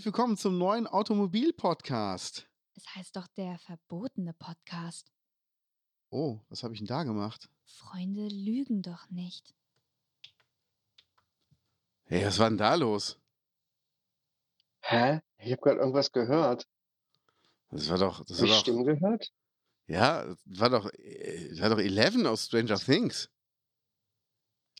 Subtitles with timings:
[0.00, 2.48] Herzlich willkommen zum neuen Automobil-Podcast.
[2.74, 5.12] Es heißt doch der verbotene Podcast.
[6.08, 7.50] Oh, was habe ich denn da gemacht?
[7.66, 9.54] Freunde lügen doch nicht.
[12.04, 13.18] Hey, was war denn da los?
[14.80, 15.20] Hä?
[15.36, 16.66] Ich habe gerade irgendwas gehört.
[17.70, 19.30] Das war doch, das ich doch, Stimmen gehört?
[19.86, 23.28] ja, das war doch, äh, das war doch Eleven aus Stranger Things.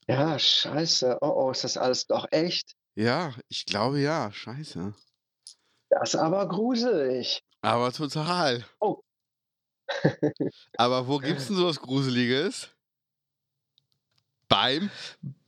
[0.08, 1.18] Ja, scheiße.
[1.20, 2.74] Oh, oh, ist das alles doch echt?
[2.94, 4.94] Ja, ich glaube ja, scheiße.
[5.90, 7.42] Das ist aber gruselig.
[7.62, 8.64] Aber total.
[8.80, 9.02] Oh.
[10.76, 12.68] Aber wo gibt's denn sowas Gruseliges?
[14.48, 14.90] Beim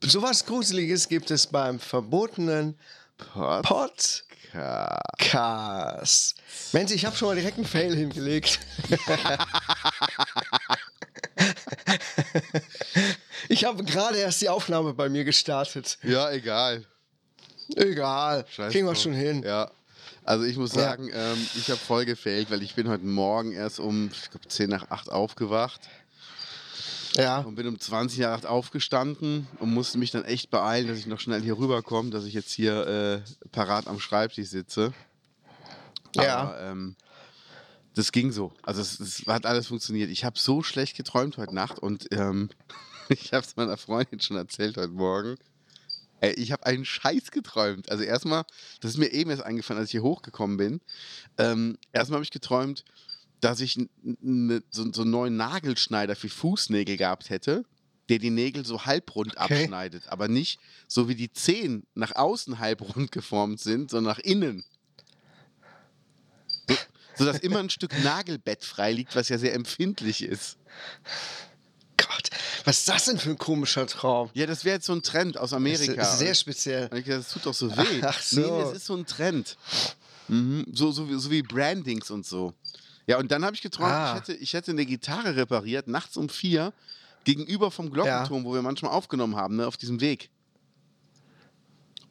[0.01, 2.79] Sowas Gruseliges gibt es beim verbotenen
[3.17, 4.27] Podcast.
[4.53, 6.34] Podcast.
[6.73, 8.61] Mensch, ich habe schon mal direkt einen Fail hingelegt.
[13.49, 15.99] ich habe gerade erst die Aufnahme bei mir gestartet.
[16.03, 16.84] Ja, egal.
[17.77, 19.43] Egal, Scheiß kriegen wir schon hin.
[19.43, 19.71] Ja.
[20.25, 20.83] Also ich muss Ja.
[20.83, 24.47] sagen, ähm, ich habe voll gefailt, weil ich bin heute Morgen erst um, ich glaube,
[24.49, 25.81] 10 nach 8 aufgewacht
[27.16, 30.99] Ja, und bin um 20 nach 8 aufgestanden und musste mich dann echt beeilen, dass
[30.99, 34.93] ich noch schnell hier rüberkomme, dass ich jetzt hier äh, parat am Schreibtisch sitze.
[36.15, 36.39] Ja.
[36.39, 36.97] Aber, ähm,
[37.94, 38.53] das ging so.
[38.62, 40.09] Also es, es hat alles funktioniert.
[40.10, 42.49] Ich habe so schlecht geträumt heute Nacht und ähm,
[43.09, 45.37] ich habe es meiner Freundin schon erzählt heute Morgen.
[46.22, 47.91] Ey, ich habe einen Scheiß geträumt.
[47.91, 48.44] Also erstmal,
[48.81, 50.81] das ist mir eben erst eingefallen, als ich hier hochgekommen bin.
[51.37, 52.84] Ähm, erstmal habe ich geträumt,
[53.41, 53.88] dass ich n-
[54.22, 57.65] n- so, so einen neuen Nagelschneider für Fußnägel gehabt hätte,
[58.09, 59.62] der die Nägel so halbrund Okay.
[59.65, 60.09] abschneidet.
[60.10, 64.62] Aber nicht so wie die Zehen nach außen halbrund geformt sind, sondern nach innen.
[66.69, 66.77] So,
[67.16, 70.56] sodass immer ein Stück Nagelbett frei liegt, was ja sehr empfindlich ist.
[72.09, 72.31] Gott,
[72.65, 74.31] was ist das denn für ein komischer Traum?
[74.35, 75.95] Ja, das wäre jetzt so ein Trend aus Amerika.
[75.95, 76.89] Das ist sehr speziell.
[76.89, 78.01] Das tut doch so weh.
[78.03, 78.41] Ach so.
[78.41, 79.57] Nee, es ist so ein Trend.
[80.29, 80.65] Mhm.
[80.73, 82.55] So, so, wie, so wie Brandings und so.
[83.07, 84.13] Ja, und dann habe ich geträumt, Ah.
[84.13, 86.73] ich, hätte, ich hätte eine Gitarre repariert, nachts um vier,
[87.25, 90.31] gegenüber vom Glockenturm, wo wir manchmal aufgenommen haben, ne, auf diesem Weg.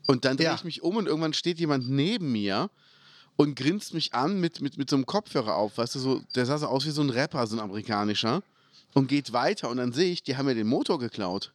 [0.07, 0.55] Und dann drehe Ja.
[0.55, 2.69] ich mich um und irgendwann steht jemand neben mir
[3.37, 5.77] und grinst mich an mit, mit, mit so einem Kopfhörer auf.
[5.77, 8.43] Weißt du, so, der sah so aus wie so ein Rapper, so ein amerikanischer.
[8.93, 11.53] Und geht weiter und dann sehe ich, die haben mir den Motor geklaut.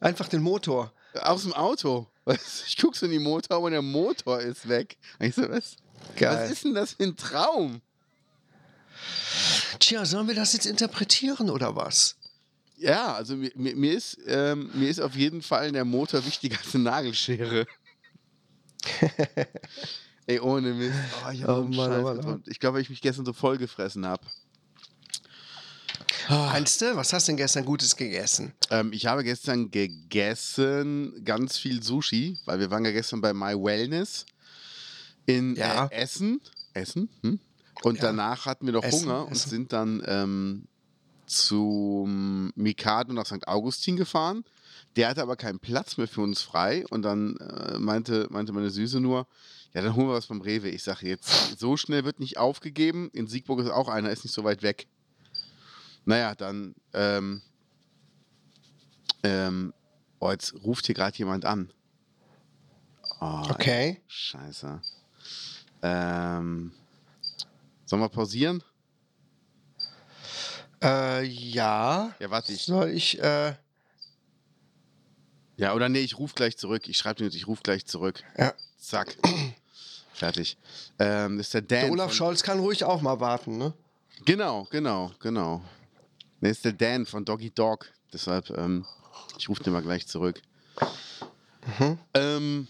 [0.00, 0.92] Einfach den Motor.
[1.20, 2.08] Aus dem Auto.
[2.66, 4.96] Ich gucke so in die Motor und der Motor ist weg.
[5.20, 5.76] Ich so, was,
[6.18, 7.82] was ist denn das für ein Traum?
[9.78, 12.16] Tja, sollen wir das jetzt interpretieren oder was?
[12.78, 16.56] Ja, also mir, mir, mir, ist, ähm, mir ist auf jeden Fall der Motor wichtiger
[16.58, 17.66] als eine Nagelschere.
[20.26, 20.94] Ey, ohne Mist.
[21.26, 22.48] Oh, ich, Oh Mann, oh Mann, oh geträumt.
[22.48, 24.24] ich glaube, weil ich mich gestern so voll gefressen habe.
[26.28, 26.50] Ah.
[26.52, 28.52] Meinst du, was hast du denn gestern Gutes gegessen?
[28.70, 33.54] Ähm, ich habe gestern gegessen ganz viel Sushi, weil wir waren ja gestern bei My
[33.54, 34.24] Wellness
[35.26, 35.86] in Ja.
[35.86, 36.40] äh, Essen.
[36.72, 37.08] Essen?
[37.22, 37.40] Hm?
[37.82, 38.04] Und Ja.
[38.04, 39.50] danach hatten wir noch Essen, Hunger und Essen.
[39.50, 40.66] sind dann ähm,
[41.26, 43.46] zum Mikado nach St.
[43.48, 44.44] Augustin gefahren.
[44.96, 48.70] Der hatte aber keinen Platz mehr für uns frei und dann äh, meinte, meinte meine
[48.70, 49.26] Süße nur,
[49.74, 50.68] ja, dann holen wir was vom Rewe.
[50.68, 53.10] Ich sage jetzt, so schnell wird nicht aufgegeben.
[53.12, 54.86] In Siegburg ist auch einer, ist nicht so weit weg.
[56.04, 57.42] Naja, dann, ähm,
[59.22, 59.72] ähm,
[60.18, 61.70] oh, jetzt ruft hier gerade jemand an.
[63.20, 64.00] Oh, Okay.
[64.06, 64.80] Scheiße.
[65.82, 66.72] Ähm,
[67.86, 68.62] sollen wir pausieren?
[70.82, 72.14] Äh, ja.
[72.18, 72.64] Ja, warte, ich.
[72.64, 73.54] Soll ich, äh.
[75.56, 76.88] Ja, oder nee, ich rufe gleich zurück.
[76.88, 78.22] Ich schreibe dir jetzt, ich rufe gleich zurück.
[78.36, 78.52] Ja.
[78.78, 79.16] Zack.
[80.12, 80.56] Fertig.
[80.98, 81.80] Ähm, ist der Dan.
[81.80, 83.72] Der Olaf Scholz kann ruhig auch mal warten, ne?
[84.24, 85.62] Genau, genau, genau.
[86.44, 87.90] Nee, ist der Dan von Doggy Dog.
[88.12, 88.84] Deshalb, ähm,
[89.38, 90.42] ich rufe den mal gleich zurück.
[91.78, 91.98] Mhm.
[92.12, 92.68] Ähm,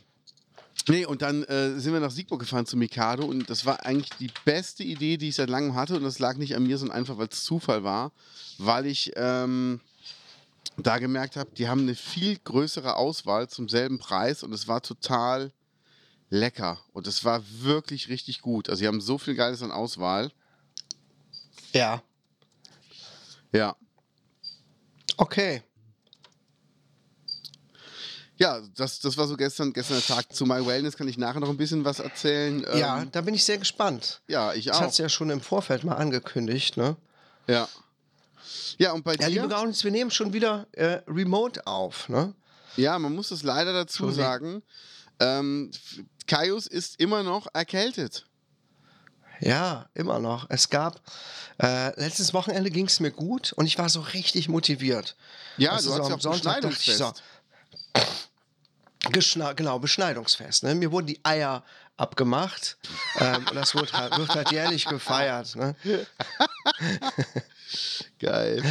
[0.87, 4.11] nee, und dann äh, sind wir nach Siegburg gefahren zu Mikado und das war eigentlich
[4.21, 5.97] die beste Idee, die ich seit langem hatte.
[5.97, 8.13] Und das lag nicht an mir, sondern einfach, weil es Zufall war.
[8.59, 9.81] Weil ich ähm,
[10.77, 14.83] da gemerkt habe, die haben eine viel größere Auswahl zum selben Preis und es war
[14.83, 15.51] total
[16.31, 16.79] lecker.
[16.93, 18.69] Und es war wirklich richtig gut.
[18.69, 20.31] Also, sie haben so viel Geiles an Auswahl.
[21.73, 22.05] Ja.
[23.55, 23.77] Ja.
[25.17, 25.63] Okay.
[28.37, 30.33] Ja, das, das war so gestern, gestern der Tag.
[30.35, 32.67] Zu My Wellness kann ich nachher noch ein bisschen was erzählen.
[32.69, 34.23] Ähm, ja, da bin ich sehr gespannt.
[34.27, 34.81] ja, ich Das auch.
[34.83, 36.97] hat ja schon im Vorfeld mal angekündigt, ne?
[37.47, 37.69] Ja.
[38.77, 39.49] Ja, und bei Ja, liebe dir?
[39.49, 42.35] Gaunis, wir nehmen schon wieder äh, remote auf, ne?
[42.77, 44.65] Ja, man muss es leider dazu sagen.
[45.21, 45.71] Ähm,
[46.27, 48.27] Kaius ist immer noch erkältet.
[49.41, 50.47] Ja, immer noch.
[50.49, 51.01] Es gab,
[51.63, 55.17] äh, letztes Wochenende ging es mir gut und ich war so richtig motiviert.
[55.57, 57.13] Ja, Weißt du so hast am Sonntag ich so,
[59.13, 60.63] Geschna genau, Beschneidungsfest.
[60.63, 60.75] Ne?
[60.75, 61.63] Mir wurden die Eier
[61.97, 62.77] abgemacht
[63.21, 65.55] ähm, und das wird halt, wird halt jährlich gefeiert.
[65.57, 65.77] Ne?
[68.19, 68.63] Geil.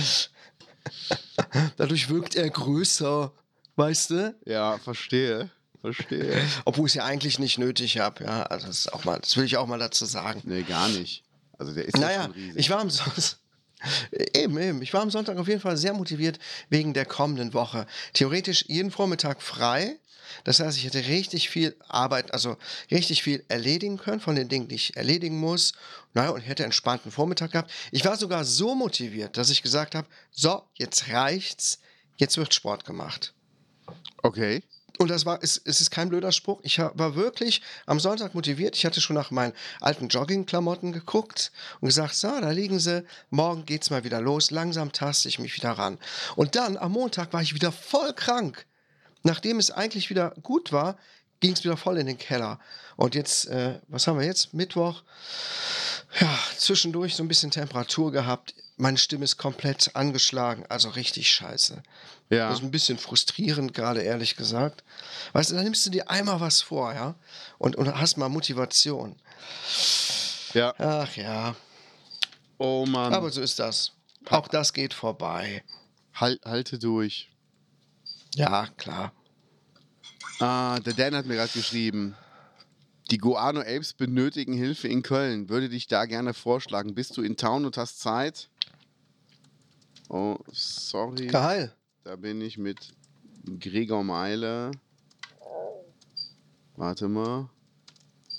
[1.78, 3.32] Dadurch wirkt er größer,
[3.76, 4.36] weißt du?
[4.46, 5.50] Ja, verstehe.
[5.84, 6.42] Verstehe.
[6.66, 8.24] Obwohl ich es ja eigentlich nicht nötig habe.
[8.24, 10.42] Ja, also das, ist auch mal, das will ich auch mal dazu sagen.
[10.46, 11.24] Nee, gar nicht.
[11.58, 12.56] Also der ist ja Naja, schon riesig.
[12.58, 13.36] ich war am Sonntag.
[14.34, 14.82] Eben, eben.
[14.82, 16.40] Ich war am Sonntag auf jeden Fall sehr motiviert
[16.70, 17.86] wegen der kommenden Woche.
[18.14, 20.00] Theoretisch jeden Vormittag frei.
[20.46, 22.56] Das heißt, ich hätte richtig viel Arbeit, also
[22.90, 25.74] richtig viel erledigen können von den Dingen, die ich erledigen muss.
[26.14, 27.72] Naja, und hätte entspannten Vormittag gehabt.
[27.92, 31.80] Ich war sogar so motiviert, dass ich gesagt habe: So, jetzt reicht's,
[32.16, 33.34] jetzt wird Sport gemacht.
[34.24, 34.64] okay.
[35.00, 36.60] Und das war, es, es ist kein blöder Spruch.
[36.62, 38.76] Ich war wirklich am Sonntag motiviert.
[38.76, 43.04] Ich hatte schon nach meinen alten Joggingklamotten geguckt und gesagt, so, da liegen sie.
[43.32, 44.52] Morgen geht's mal wieder los.
[44.52, 45.98] Langsam taste ich mich wieder ran.
[46.36, 48.68] Und dann am Montag war ich wieder voll krank.
[49.24, 50.98] Nachdem es eigentlich wieder gut war,
[51.40, 52.60] ging es wieder voll in den Keller.
[52.96, 54.54] Und jetzt, äh, was haben wir jetzt?
[54.54, 55.02] Mittwoch.
[56.20, 58.54] Ja, zwischendurch so ein bisschen Temperatur gehabt.
[58.84, 60.66] Meine Stimme ist komplett angeschlagen.
[60.68, 61.82] Also richtig scheiße.
[62.30, 62.50] Ja.
[62.50, 64.84] Das ist ein bisschen frustrierend, gerade ehrlich gesagt.
[65.32, 67.16] Weißt du, dann nimmst du dir einmal was vor, ja?
[67.60, 69.16] Und, und hast mal Motivation.
[70.54, 70.74] Ja.
[70.80, 71.56] Ach ja.
[72.58, 73.14] Oh Mann.
[73.14, 73.94] Aber so ist das.
[74.30, 75.64] Auch das geht vorbei.
[76.14, 77.32] halt, halte durch.
[78.36, 79.14] Ja, klar.
[80.42, 82.18] Ah, der Dan hat mir gerade geschrieben.
[83.12, 85.48] Die Guano Apes benötigen Hilfe in Köln.
[85.48, 86.96] Würde dich da gerne vorschlagen.
[86.96, 88.50] Bist du in Town und hast Zeit?
[90.10, 91.28] Oh, sorry.
[91.28, 91.74] Geil.
[92.04, 92.94] Da bin ich mit
[93.60, 94.72] Gregor Meile.
[96.76, 97.50] Warte mal.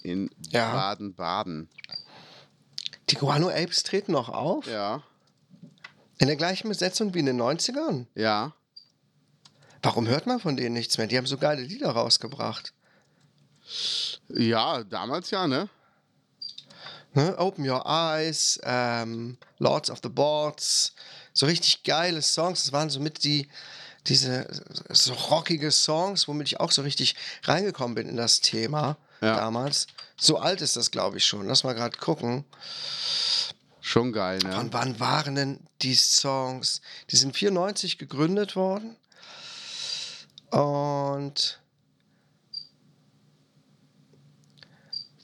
[0.03, 0.73] In Ja.
[0.73, 1.69] Baden-Baden.
[3.11, 4.67] Die Guano Apes treten noch auf.
[4.67, 5.03] Ja.
[6.19, 8.07] In der gleichen Besetzung wie in den 90ern.
[8.15, 8.55] Ja.
[9.83, 11.07] Warum hört man von denen nichts mehr?
[11.07, 12.73] Die haben so geile Lieder rausgebracht.
[14.29, 15.69] Ja, damals ja, ne?
[17.15, 17.37] Ne?
[17.39, 20.95] Open Your Eyes, ähm, Lords of the Boards,
[21.35, 22.63] so richtig geile Songs.
[22.65, 23.49] Das waren so mit die,
[24.07, 24.47] diese
[24.89, 29.37] so rockige Songs, womit ich auch so richtig reingekommen bin in das Thema Ja.
[29.37, 29.87] damals.
[30.17, 31.47] So alt ist das, glaube ich, schon.
[31.47, 32.45] Lass mal gerade gucken.
[33.81, 34.53] Schon geil, ne?
[34.53, 36.81] Von wann waren denn die Songs?
[37.11, 38.97] Die sind 94 gegründet worden.
[40.51, 41.61] Und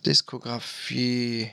[0.04, 1.50] Diskografie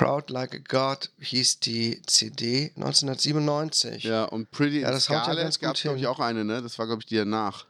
[0.00, 4.04] Proud Like a God hieß die CD 1997.
[4.04, 6.62] Ja, und Pretty Ja, das ja Scarlet gab es, glaube ich, auch eine, ne?
[6.62, 7.66] Das war, glaube ich, die danach.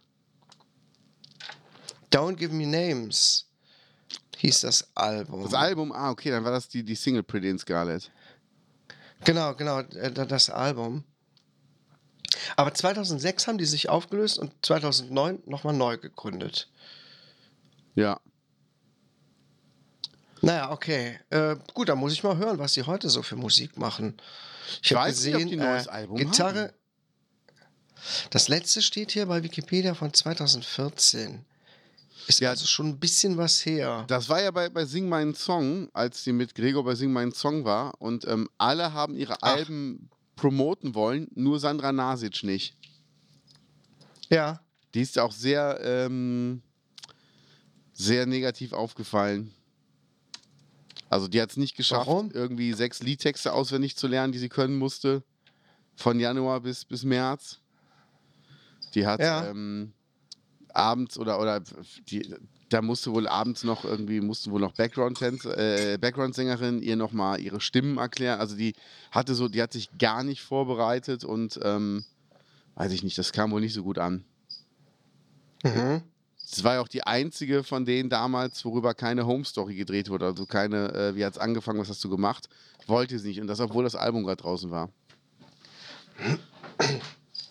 [2.13, 3.47] Don't Give Me Names
[4.37, 5.43] hieß das Album.
[5.43, 8.13] Das Album, ah, okay, dann war das die, die Single Pretty in Scarlet.
[9.25, 11.03] Genau, genau, äh, da- das Album.
[12.57, 16.69] Aber 2006 haben die sich aufgelöst und 2009 nochmal neu gegründet.
[17.97, 18.21] Ja.
[20.43, 21.19] Naja, okay.
[21.31, 24.17] Äh, gut, dann muss ich mal hören, was sie heute so für Musik machen.
[24.83, 26.61] Ich Ich habe weiß nicht, ob gesehen, die neues äh, Album Gitarre.
[26.63, 26.73] haben.
[28.31, 31.45] Das letzte steht hier bei Wikipedia von 2014.
[32.27, 32.51] Ist Ja.
[32.51, 34.05] also schon ein bisschen was her.
[34.09, 37.33] Das war ja bei, bei Sing meinen Song, als sie mit Gregor bei Sing meinen
[37.33, 38.01] Song war.
[38.01, 39.55] Und ähm, alle haben ihre Ach.
[39.55, 42.75] Alben promoten wollen, nur Sandra Nasic nicht.
[44.31, 44.61] Ja.
[44.95, 46.63] Die ist auch sehr, ähm,
[47.93, 49.53] sehr negativ aufgefallen.
[51.11, 52.31] Also die hat es nicht geschafft, Warum?
[52.33, 55.23] irgendwie sechs Liedtexte auswendig zu lernen, die sie können musste.
[55.97, 57.59] Von Januar bis, bis März.
[58.95, 59.51] Die hat Ja.
[59.51, 59.93] ähm,
[60.73, 61.61] abends oder oder
[62.09, 62.33] die,
[62.69, 67.41] da musste wohl abends noch irgendwie mussten wohl noch Background äh, Background ihr noch mal
[67.41, 68.39] ihre Stimmen erklären.
[68.39, 68.75] Also die
[69.11, 72.05] hatte so, die hat sich gar nicht vorbereitet und ähm,
[72.77, 74.25] weiß ich nicht, das kam wohl nicht so gut an.
[75.65, 76.03] Mhm.
[76.53, 80.27] Es war ja auch die einzige von denen damals, worüber keine Home Story gedreht wurde.
[80.27, 82.49] Also keine, äh, wie hat es angefangen, was hast du gemacht?
[82.87, 83.41] Wollte sie nicht.
[83.41, 84.91] Und das, obwohl das Album gerade draußen war.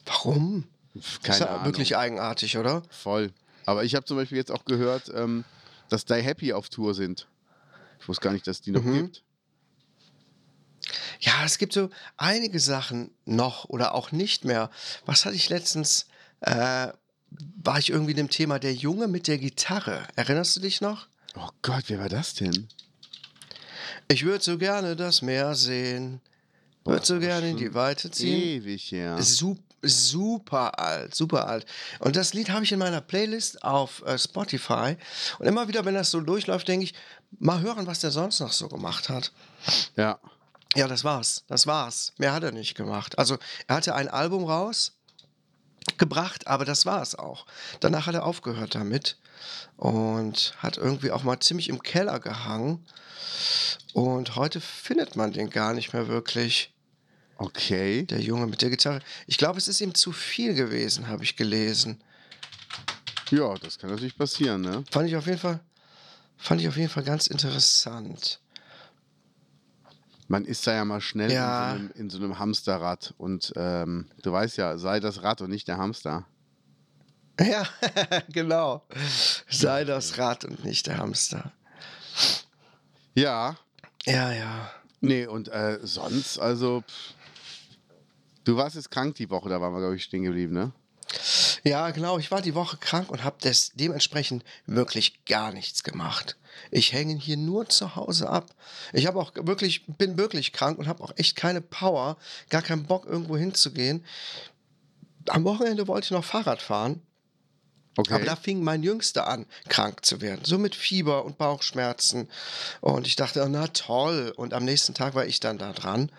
[0.05, 0.65] Warum?
[0.97, 1.65] Pff, ist Keine ja Ahnung.
[1.65, 2.81] wirklich eigenartig, oder?
[2.89, 3.31] Voll.
[3.65, 5.45] Aber ich habe zum Beispiel jetzt auch gehört, ähm,
[5.89, 7.27] dass Die Happy auf Tour sind.
[7.99, 8.93] Ich wusste gar nicht, dass die noch Mhm.
[8.93, 9.23] gibt.
[11.19, 14.69] Ja, es gibt so einige Sachen noch oder auch nicht mehr.
[15.05, 16.07] Was hatte ich letztens?
[16.41, 16.87] Äh,
[17.63, 20.07] war ich irgendwie in dem Thema der Junge mit der Gitarre.
[20.15, 21.07] Erinnerst du dich noch?
[21.35, 22.67] Oh Gott, wer war das denn?
[24.07, 26.21] Ich würde so gerne das Meer sehen.
[26.83, 28.63] Würde so gerne in die Weite ziehen.
[28.63, 29.21] Ewig, ja.
[29.21, 31.65] Sup super alt, super alt.
[31.99, 34.97] Und das Lied habe ich in meiner Playlist auf äh, Spotify.
[35.37, 36.93] Und immer wieder, wenn das so durchläuft, denke ich,
[37.39, 39.31] mal hören, was der sonst noch so gemacht hat.
[39.95, 40.19] Ja.
[40.75, 41.43] Ja, das war's.
[41.47, 42.13] Das war's.
[42.17, 43.17] Mehr hat er nicht gemacht.
[43.17, 44.98] Also, er hatte ein Album raus
[45.97, 47.45] gebracht, aber das war's auch.
[47.79, 49.17] Danach hat er aufgehört damit
[49.77, 52.85] und hat irgendwie auch mal ziemlich im Keller gehangen.
[53.93, 56.73] Und heute findet man den gar nicht mehr wirklich,
[57.37, 58.03] Okay.
[58.05, 58.99] der Junge mit der Gitarre.
[59.25, 62.03] Ich glaube, es ist ihm zu viel gewesen, habe ich gelesen.
[63.31, 64.83] Ja, das kann natürlich passieren, ne?
[64.91, 65.61] Fand ich auf jeden Fall,
[66.37, 68.41] fand ich auf jeden Fall ganz interessant.
[70.29, 71.71] Man ist da ja mal schnell Ja.
[71.73, 73.13] in, so einem, in so einem Hamsterrad.
[73.17, 76.25] Und ähm, du weißt ja, sei das Rad und nicht der Hamster.
[77.41, 77.65] Ja,
[78.31, 78.85] genau.
[79.49, 81.51] Sei das Rad und nicht der Hamster.
[83.15, 83.57] Ja.
[84.05, 84.71] Ja, ja.
[85.01, 86.81] Nee, und äh, sonst, also.
[86.87, 87.13] Pff.
[88.43, 90.71] Du warst jetzt krank die Woche, da waren wir, glaube ich, stehen geblieben, ne?
[91.63, 92.17] Ja, genau.
[92.17, 93.37] Ich war die Woche krank und habe
[93.75, 96.37] dementsprechend wirklich gar nichts gemacht.
[96.71, 98.53] Ich hänge hier nur zu Hause ab.
[98.93, 102.17] Ich habe auch wirklich, bin wirklich krank und habe auch echt keine Power,
[102.49, 104.03] gar keinen Bock, irgendwo hinzugehen.
[105.27, 107.01] Am Wochenende wollte ich noch Fahrrad fahren,
[107.97, 108.13] Okay.
[108.13, 110.45] aber da fing mein Jüngster an, krank zu werden.
[110.45, 112.29] So mit Fieber und Bauchschmerzen.
[112.79, 114.33] Und ich dachte, na toll.
[114.37, 116.09] Und am nächsten Tag war ich dann da dran.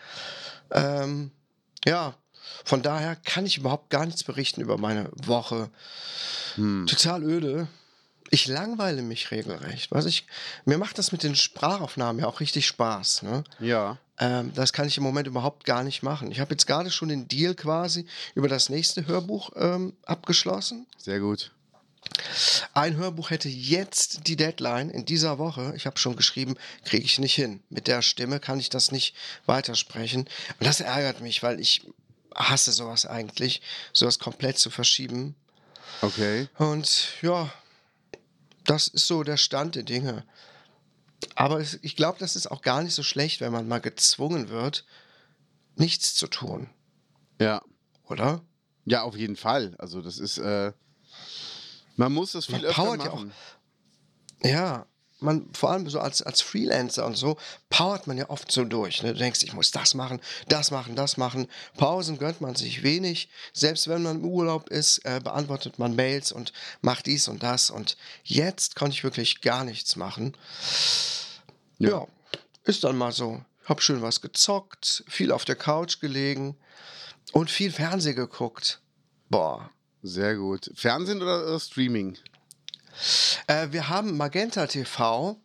[0.73, 1.31] Ähm,
[1.87, 2.15] ja,
[2.65, 5.71] von daher kann ich überhaupt gar nichts berichten über meine Woche.
[6.57, 6.87] Hm.
[6.87, 7.69] Total öde.
[8.33, 9.91] Ich langweile mich regelrecht.
[9.91, 10.27] Was ich,
[10.65, 13.23] mir macht das mit den Sprachaufnahmen ja auch richtig Spaß.
[13.23, 13.45] Ne?
[13.59, 13.99] Ja.
[14.19, 16.31] Ähm, das kann ich im Moment überhaupt gar nicht machen.
[16.31, 20.87] Ich habe jetzt gerade schon den Deal quasi über das nächste Hörbuch ähm, abgeschlossen.
[20.97, 21.51] Sehr gut.
[22.73, 25.73] Ein Hörbuch hätte jetzt die Deadline in dieser Woche.
[25.77, 27.63] Ich habe schon geschrieben, kriege ich nicht hin.
[27.69, 29.15] Mit der Stimme kann ich das nicht
[29.47, 30.21] weitersprechen.
[30.23, 31.83] Und das ärgert mich, weil ich
[32.35, 35.35] hasse sowas eigentlich, sowas komplett zu verschieben.
[36.03, 36.49] Okay.
[36.59, 37.53] Und ja,
[38.65, 40.25] das ist so der Stand der Dinge.
[41.35, 44.85] Aber ich glaube, das ist auch gar nicht so schlecht, wenn man mal gezwungen wird,
[45.77, 46.71] nichts zu tun,
[47.39, 47.63] Ja.
[48.07, 48.43] oder?
[48.87, 49.75] Ja, auf jeden Fall.
[49.79, 50.39] Also, das ist.
[50.39, 50.73] Äh,
[51.97, 53.33] man muss das viel Man öfter powert ja machen.
[54.43, 54.87] Ja,
[55.23, 57.37] man, vor allem so als, als Freelancer und so,
[57.69, 59.03] powert man ja oft so durch.
[59.03, 59.13] Ne?
[59.13, 61.49] Du denkst, ich muss das machen, das machen, das machen.
[61.77, 63.29] Pausen gönnt man sich wenig.
[63.53, 67.71] Selbst wenn man im Urlaub ist, äh, beantwortet man Mails und macht dies und das.
[67.71, 70.37] Und jetzt konnte ich wirklich gar nichts machen.
[71.79, 72.07] Ja, Ja.
[72.65, 73.43] ist dann mal so.
[73.65, 76.57] Hab schön was gezockt, viel auf der Couch gelegen
[77.33, 78.81] und viel Fernseh geguckt.
[79.29, 79.71] Boah,
[80.03, 80.71] Sehr gut.
[80.75, 82.17] Fernsehen oder, oder Streaming?
[83.47, 85.37] Äh, wir haben Magenta TV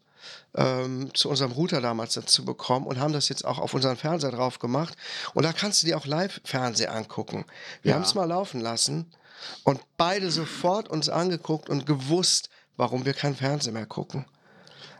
[0.55, 4.31] ähm, zu unserem Router damals dazu bekommen und haben das jetzt auch auf unseren Fernseher
[4.31, 4.95] drauf gemacht.
[5.33, 7.45] Und da kannst du dir auch Live-Fernseh angucken.
[7.81, 7.95] Wir Ja.
[7.95, 9.05] haben es mal laufen lassen
[9.63, 14.25] und beide sofort uns angeguckt und gewusst, warum wir kein Fernsehen mehr gucken.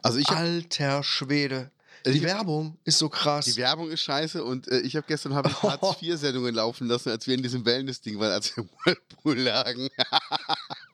[0.04, 1.72] Also, ich Alter Schwede.
[2.06, 3.46] Die Ich- Werbung ist so krass.
[3.46, 7.26] die Werbung ist scheiße und äh, ich habe gestern hab ich Hartz-IV-Sendungen laufen lassen, als
[7.26, 9.90] wir in diesem Wellness-Ding waren, als wir im Whirlpool lagen.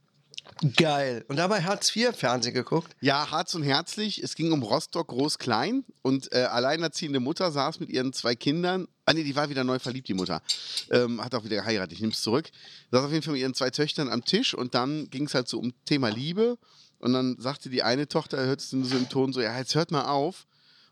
[0.77, 1.25] Geil.
[1.27, 2.95] Und dabei Hartz IV Fernsehen geguckt.
[3.01, 4.21] Ja, Harz und herzlich.
[4.21, 8.87] Es ging um Rostock Groß-Klein und äh, alleinerziehende Mutter saß mit ihren zwei Kindern.
[9.05, 10.41] Ah, nee, die war wieder neu verliebt, die Mutter.
[10.91, 12.49] Ähm, hat auch wieder geheiratet, ich nehme es zurück.
[12.91, 15.47] Saß auf jeden Fall mit ihren zwei Töchtern am Tisch und dann ging es halt
[15.47, 16.57] so um Thema Liebe.
[16.99, 19.73] Und dann sagte die eine Tochter, er hört es so im Ton so, ja, jetzt
[19.73, 20.45] hört mal auf.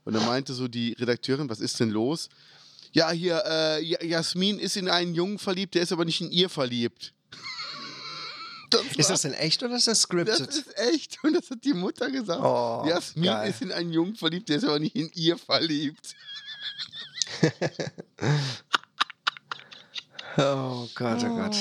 [0.04, 2.30] Und dann meinte so die Redakteurin, was ist denn los?
[2.92, 6.32] Ja, hier, äh, Ja- Jasmin ist in einen Jungen verliebt, der ist aber nicht in
[6.32, 7.14] ihr verliebt.
[8.70, 10.48] Das Ist das denn echt oder ist das das scripted?
[10.48, 11.18] ist echt.
[11.24, 12.42] Und das hat die Mutter gesagt.
[12.44, 13.50] Oh, Jasmin geil.
[13.50, 16.16] ist in einen Jungen verliebt, der ist aber nicht in ihr verliebt.
[20.38, 21.56] Oh Gott, oh Gott.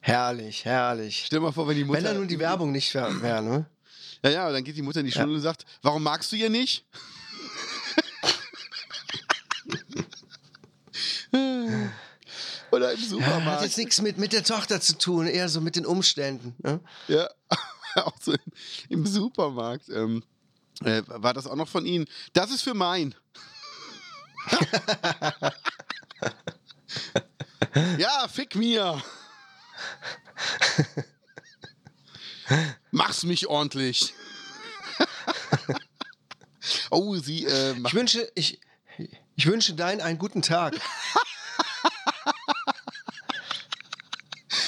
[0.00, 1.24] Herrlich, herrlich.
[1.26, 1.98] Stell dir mal vor, wenn die Mutter.
[1.98, 3.66] Wenn da nun die Werbung nicht wäre, wär, ne?
[4.24, 6.50] Ja, ja, dann geht die Mutter in die Schule und sagt: Warum magst du ihr
[6.50, 6.84] nicht?
[12.72, 13.46] Oder im Ja, Supermarkt.
[13.46, 16.56] hat jetzt nichts mit, mit der Tochter zu tun, eher so mit den Umständen.
[16.58, 16.80] Ne?
[17.06, 17.28] Ja,
[17.96, 18.40] auch so im,
[18.88, 19.88] im Supermarkt.
[19.90, 20.24] Ähm,
[20.82, 22.06] äh, war das auch noch von Ihnen?
[22.32, 23.14] Das ist für mein.
[27.98, 29.02] ja, fick mir.
[32.90, 34.14] Mach's mich ordentlich.
[36.90, 38.60] oh, sie äh, Ich wünsche, ich,
[39.36, 40.74] ich wünsche deinen einen guten Tag.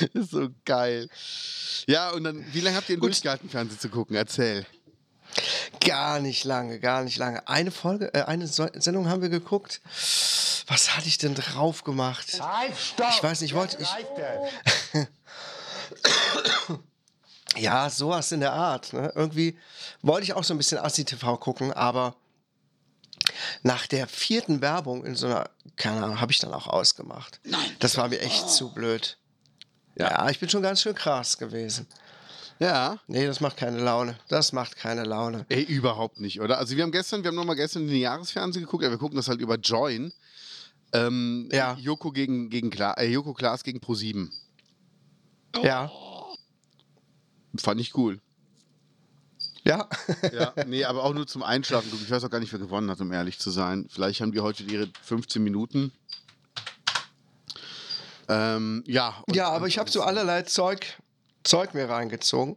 [0.15, 1.09] ist so geil.
[1.87, 4.17] Ja, und dann, wie lange habt ihr ihn durchgehalten, Fernsehen zu gucken?
[4.17, 4.67] Erzähl.
[5.81, 7.47] Gar nicht lange, gar nicht lange.
[7.49, 9.81] Eine Folge, äh, eine so Sendung haben wir geguckt.
[10.67, 12.41] Was hatte ich denn drauf gemacht?
[12.41, 13.11] Halt, stopp!
[13.11, 13.89] Ich weiß nicht, ich wollte- ich-.
[17.57, 18.93] Ja, sowas in der Art.
[18.93, 19.13] Ne?
[19.15, 19.57] Irgendwie
[20.03, 22.17] wollte ich auch so ein bisschen Assi-TV gucken, aber
[23.63, 27.41] nach der vierten Werbung in so einer, keine Ahnung, habe ich dann auch ausgemacht.
[27.45, 27.77] Nein.
[27.79, 29.19] Das war mir echt zu blöd.
[29.97, 30.11] Ja.
[30.11, 30.31] Ja.
[30.31, 31.87] ich bin schon ganz schön krass gewesen.
[32.59, 32.99] Ja.
[33.09, 34.17] Nee, das macht keine Laune.
[34.29, 35.45] Das macht keine Laune.
[35.49, 36.59] Ey, überhaupt nicht, oder?
[36.59, 39.17] Also wir haben gestern, wir haben nochmal gestern in den Jahresfernsehen geguckt, ja, wir gucken
[39.17, 40.13] das halt über Join.
[40.93, 41.77] Ähm, Ja.
[41.81, 44.31] Joko gegen, gegen Kla äh, Joko Klaas gegen Pro7.
[45.63, 45.91] Ja.
[47.59, 48.21] Fand ich cool.
[49.65, 49.89] Ja.
[50.33, 51.91] Ja, nee, aber auch nur zum Einschlafen.
[51.95, 53.87] Ich weiß auch gar nicht, wer gewonnen hat, um ehrlich zu sein.
[53.91, 55.91] Vielleicht haben die heute ihre 15 Minuten.
[58.29, 59.23] Ähm, ja.
[59.33, 60.99] ja, aber ich habe so allerlei Zeug,
[61.43, 62.57] Zeug mir reingezogen.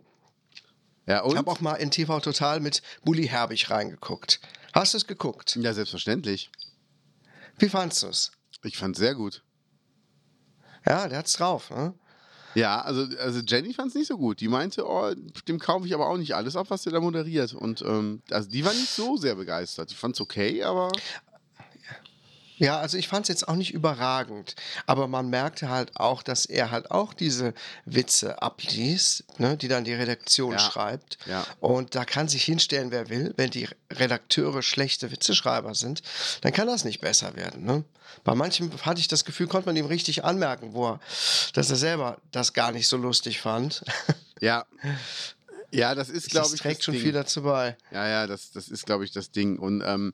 [1.06, 1.32] Ja, und?
[1.32, 4.40] Ich habe auch mal in TV Total mit Bully Herbig reingeguckt.
[4.74, 5.56] Hast du es geguckt?
[5.56, 6.52] ja, selbstverständlich.
[7.58, 8.32] Wie fandst du es?
[8.64, 9.44] Ich fand sehr gut.
[10.86, 11.70] Ja, der hat's drauf.
[11.72, 11.94] Ne?
[12.56, 14.40] Ja, also, also Jenny fand es nicht so gut.
[14.40, 15.14] Die meinte, oh,
[15.48, 17.54] dem kaufe ich aber auch nicht alles ab, was der da moderiert.
[17.54, 19.92] Und ähm, also die war nicht so sehr begeistert.
[19.92, 20.92] Ich fand es okay, aber
[22.58, 24.56] Ja, also ich fand es jetzt auch nicht überragend,
[24.88, 27.54] aber man merkte halt auch, dass er halt auch diese
[27.86, 31.20] Witze abliest, ne, die dann die Redaktion Ja, schreibt.
[31.28, 31.46] ja.
[31.60, 33.34] Und da kann sich hinstellen, wer will.
[33.38, 36.02] Wenn die Redakteure schlechte Witzeschreiber sind,
[36.42, 37.64] dann kann das nicht besser werden.
[37.64, 37.84] Ne?
[38.24, 41.00] Bei manchen hatte ich das Gefühl, konnte man ihm richtig anmerken, wo er,
[41.54, 43.84] dass er selber das gar nicht so lustig fand.
[44.42, 44.66] ja.
[45.72, 47.04] Ja, das ist, glaube das ich, trägt das schon Ding.
[47.04, 47.76] viel dazu bei.
[47.92, 49.60] Ja, ja, das, das ist, glaube ich, das Ding.
[49.60, 50.14] Und ähm,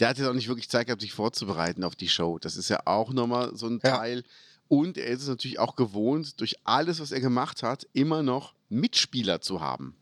[0.00, 2.38] der hat jetzt auch nicht wirklich Zeit gehabt, sich vorzubereiten auf die Show.
[2.38, 3.96] Das ist ja auch nochmal so ein Ja.
[3.98, 4.24] Teil.
[4.68, 8.54] Und er ist es natürlich auch gewohnt, durch alles, was er gemacht hat, immer noch
[8.70, 9.94] Mitspieler zu haben.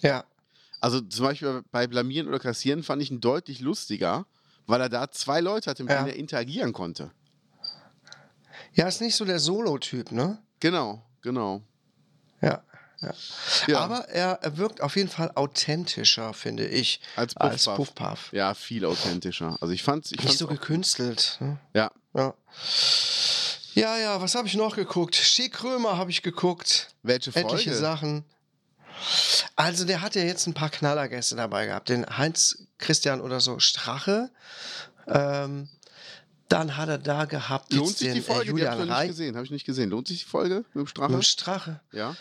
[0.00, 0.24] Ja.
[0.80, 4.26] Also zum Beispiel bei Blamieren oder Kassieren fand ich ihn deutlich lustiger,
[4.66, 5.98] weil er da zwei Leute hatte, mit Ja.
[5.98, 7.10] denen er interagieren konnte.
[8.74, 10.38] Ja, ist nicht so der Solo-Typ, ne?
[10.60, 11.62] Genau, genau.
[12.40, 12.62] Ja.
[13.02, 13.14] Ja.
[13.66, 13.78] Ja.
[13.80, 17.94] Aber er, er wirkt auf jeden Fall authentischer, finde ich, Als als Puffpuff.
[17.94, 18.32] Puffpuff.
[18.32, 19.56] Ja, viel authentischer.
[19.60, 21.36] Also ich fand's, ich Nicht fand's so gekünstelt.
[21.40, 21.58] Ne?
[21.74, 22.34] Ja, Ja.
[23.74, 25.16] Ja, ja, was habe ich noch geguckt?
[25.16, 26.88] Schick Krömer habe ich geguckt.
[27.02, 27.74] welche Etliche Folge?
[27.74, 28.24] Sachen.
[29.56, 31.88] Also, der hat ja jetzt ein paar Knallergäste dabei gehabt.
[31.88, 34.30] Den Heinz Christian oder so Strache.
[35.08, 35.68] Ähm,
[36.48, 38.42] dann hat er da gehabt Lohnt sich den die Folge?
[38.42, 39.34] äh, die hab Julian ich noch nicht gesehen.
[39.36, 39.90] Habe ich nicht gesehen.
[39.90, 41.10] Lohnt sich die Folge mit dem Strache?
[41.12, 41.80] Mit dem Strache.
[41.92, 42.14] Ja.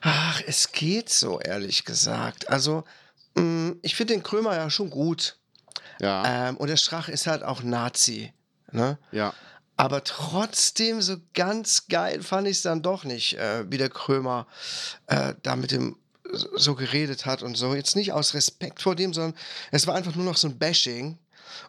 [0.00, 2.48] Ach, es geht so, ehrlich gesagt.
[2.48, 2.84] Also,
[3.34, 5.36] mh, ich finde den Krömer ja schon gut.
[6.00, 6.48] Ja.
[6.48, 8.32] Ähm, und der Strache ist halt auch Nazi.
[8.70, 8.98] Ne?
[9.12, 9.34] ja.
[9.76, 14.48] Aber trotzdem, so ganz geil fand ich es dann doch nicht, äh, wie der Krömer
[15.06, 15.96] äh, da mit dem
[16.56, 17.74] so geredet hat und so.
[17.74, 19.38] Jetzt nicht aus Respekt vor dem, sondern
[19.70, 21.16] es war einfach nur noch so ein Bashing.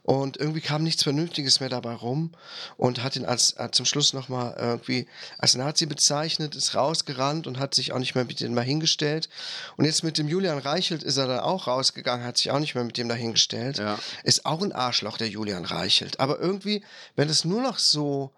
[0.04, 2.32] Und irgendwie kam nichts Vernünftiges mehr dabei rum
[2.78, 7.60] und hat ihn als, äh, zum Schluss nochmal irgendwie als Nazi bezeichnet, ist rausgerannt und
[7.60, 9.30] hat sich auch nicht mehr mit dem dahingestellt.
[9.78, 12.76] Und jetzt mit dem Julian Reichelt ist er dann auch rausgegangen, hat sich auch nicht
[12.76, 13.78] mehr mit dem dahingestellt.
[13.78, 14.00] Ja.
[14.24, 16.20] Ist auch ein Arschloch, der Julian Reichelt.
[16.20, 16.84] Aber irgendwie,
[17.16, 18.32] wenn es nur noch so,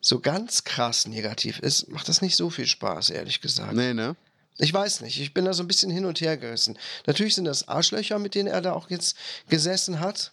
[0.00, 3.72] so ganz krass negativ ist, macht das nicht so viel Spaß, ehrlich gesagt.
[3.72, 4.16] Nee, ne?
[4.58, 6.78] Ich weiß nicht, ich bin da so ein bisschen hin und her gerissen.
[7.06, 9.16] Natürlich sind das Arschlöcher, mit denen er da auch jetzt
[9.48, 10.32] gesessen hat.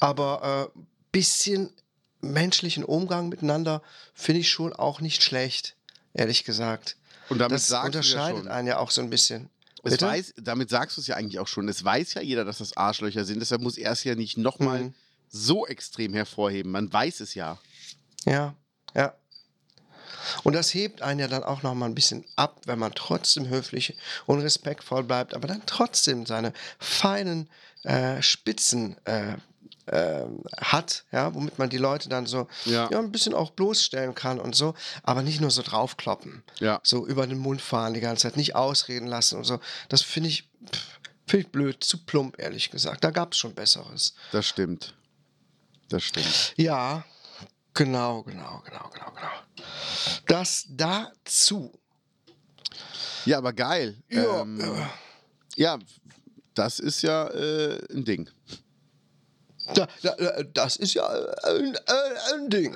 [0.00, 0.78] Aber äh,
[1.12, 1.70] bisschen
[2.20, 3.82] menschlichen Umgang miteinander
[4.14, 5.76] finde ich schon auch nicht schlecht,
[6.14, 6.96] ehrlich gesagt.
[7.28, 8.48] Und damit das ja unterscheidet schon.
[8.48, 9.50] einen ja auch so ein bisschen.
[9.84, 11.68] Weiß, damit sagst du es ja eigentlich auch schon.
[11.68, 13.38] Es weiß ja jeder, dass das Arschlöcher sind.
[13.38, 14.94] Deshalb muss er es ja nicht nochmal Mhm.
[15.28, 16.72] so extrem hervorheben.
[16.72, 17.58] Man weiß es ja.
[18.24, 18.54] Ja,
[18.94, 19.14] ja.
[20.42, 23.48] Und das hebt einen ja dann auch noch mal ein bisschen ab, wenn man trotzdem
[23.48, 27.48] höflich und respektvoll bleibt, aber dann trotzdem seine feinen
[27.84, 29.36] äh, Spitzen äh,
[29.88, 32.88] ähm, hat, ja, womit man die Leute dann so Ja.
[32.90, 36.42] ja, ein bisschen auch bloßstellen kann und so, aber nicht nur so draufkloppen.
[36.58, 36.80] Ja.
[36.82, 39.60] So über den Mund fahren die ganze Zeit, nicht ausreden lassen und so.
[39.88, 43.04] Das finde ich, pff, finde ich blöd, zu plump, ehrlich gesagt.
[43.04, 44.14] Da gab es schon Besseres.
[44.32, 44.94] Das stimmt.
[45.88, 46.54] Das stimmt.
[46.56, 47.04] Ja,
[47.74, 49.66] genau, genau, genau, genau, genau.
[50.26, 51.72] Das dazu.
[53.24, 53.96] Ja, aber geil.
[54.08, 54.86] Ja, ähm,
[55.56, 55.78] ja,
[56.54, 58.28] das ist ja äh, ein Ding.
[59.74, 62.74] Da, da, da, das ist ja äh, ein, äh, ein Ding.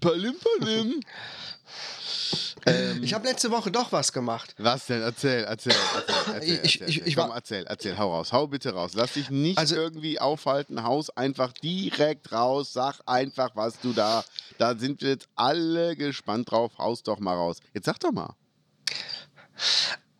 [0.00, 1.00] Palim, palim.
[2.66, 4.54] ähm, Ich habe letzte Woche doch was gemacht.
[4.58, 5.00] was denn?
[5.02, 6.34] Erzähl, erzähl, erzähl.
[6.34, 6.88] erzähl, Ich- erzähl.
[6.88, 8.32] ich- ich Komm, erzähl, erzähl, hau raus.
[8.32, 8.92] Hau bitte raus.
[8.94, 10.82] Lass dich nicht Also- irgendwie aufhalten.
[10.82, 12.72] Haus einfach direkt raus.
[12.72, 14.24] Sag einfach, was du da.
[14.58, 16.72] Da sind wir jetzt alle gespannt drauf.
[16.78, 17.58] Haus doch mal raus.
[17.72, 18.34] Jetzt sag doch mal.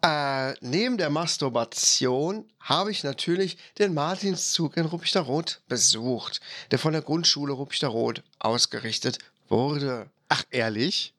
[0.07, 6.40] Äh, neben der Masturbation habe ich natürlich den Martinszug in Ruppichteroth besucht,
[6.71, 10.09] der von der Grundschule Ruppichteroth ausgerichtet wurde.
[10.29, 11.12] Ach, ehrlich?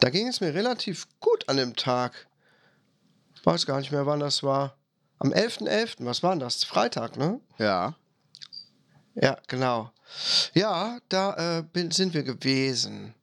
[0.00, 2.26] Da ging es mir relativ gut an dem Tag.
[3.44, 4.78] Weiß gar nicht mehr, wann das war.
[5.18, 6.64] Am 11.11., was war denn das?
[6.64, 7.40] Freitag, ne?
[7.58, 7.94] Ja.
[9.14, 9.92] Ja, genau.
[10.54, 13.14] Ja, da äh, bin, sind wir gewesen.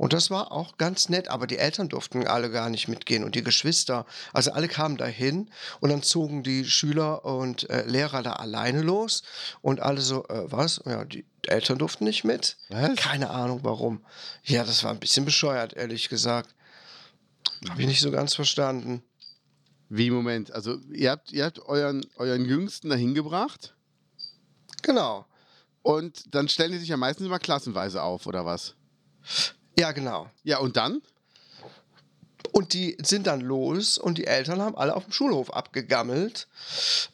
[0.00, 3.34] Und das war auch ganz nett, aber die Eltern durften alle gar nicht mitgehen und
[3.34, 4.06] die Geschwister.
[4.32, 9.22] Also alle kamen dahin und dann zogen die Schüler und äh, Lehrer da alleine los
[9.60, 10.80] und alle so, äh, was?
[10.86, 12.56] Ja, die Eltern durften nicht mit.
[12.70, 12.96] Was?
[12.96, 14.02] Keine Ahnung warum.
[14.42, 16.54] Ja, das war ein bisschen bescheuert, ehrlich gesagt.
[17.68, 19.02] Habe ich nicht so ganz verstanden.
[19.90, 20.50] Wie, Moment.
[20.50, 23.74] Also, ihr habt, ihr habt euren, euren Jüngsten dahin gebracht
[24.80, 25.26] Genau.
[25.82, 28.76] und dann stellen die sich ja meistens immer klassenweise auf, oder was?
[29.80, 30.28] Ja, genau.
[30.44, 31.00] Ja, und dann?
[32.52, 36.48] Und die sind dann los und die Eltern haben alle auf dem Schulhof abgegammelt.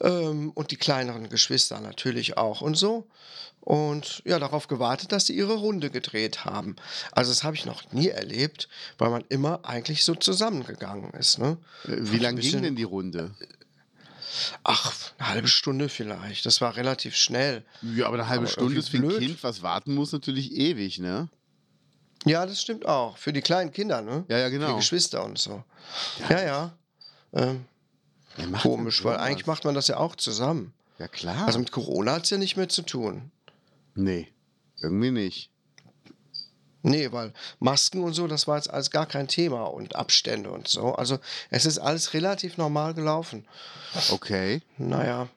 [0.00, 3.06] Ähm, und die kleineren Geschwister natürlich auch und so.
[3.60, 6.74] Und ja, darauf gewartet, dass sie ihre Runde gedreht haben.
[7.12, 11.38] Also das habe ich noch nie erlebt, weil man immer eigentlich so zusammengegangen ist.
[11.38, 11.58] Ne?
[11.84, 13.32] Äh, Wie Fand ich lang ein ging denn die Runde?
[14.64, 16.46] Ach, eine halbe Stunde vielleicht.
[16.46, 17.64] Das war relativ schnell.
[17.82, 19.20] Ja, aber eine halbe Aber Stunde ist für ein blöd.
[19.20, 21.28] Kind, was warten muss, natürlich ewig, ne?
[22.26, 23.16] Ja, das stimmt auch.
[23.16, 24.24] Für die kleinen Kinder, ne?
[24.28, 24.76] Ja, ja, Für die genau.
[24.76, 25.62] Geschwister und so.
[26.28, 26.72] Ja, ja.
[27.32, 27.66] Ähm,
[28.62, 30.74] komisch, weil eigentlich macht man das ja auch zusammen.
[30.98, 31.46] Ja, klar.
[31.46, 33.30] Also mit Corona hat es ja nicht mehr zu tun.
[33.94, 34.28] nee,
[34.82, 35.50] irgendwie nicht.
[36.82, 40.68] Nee, weil Masken und so, das war jetzt alles gar kein Thema und Abstände und
[40.68, 40.94] so.
[40.94, 41.18] Also
[41.50, 43.46] es ist alles relativ normal gelaufen.
[44.10, 44.62] Okay.
[44.78, 45.28] Naja,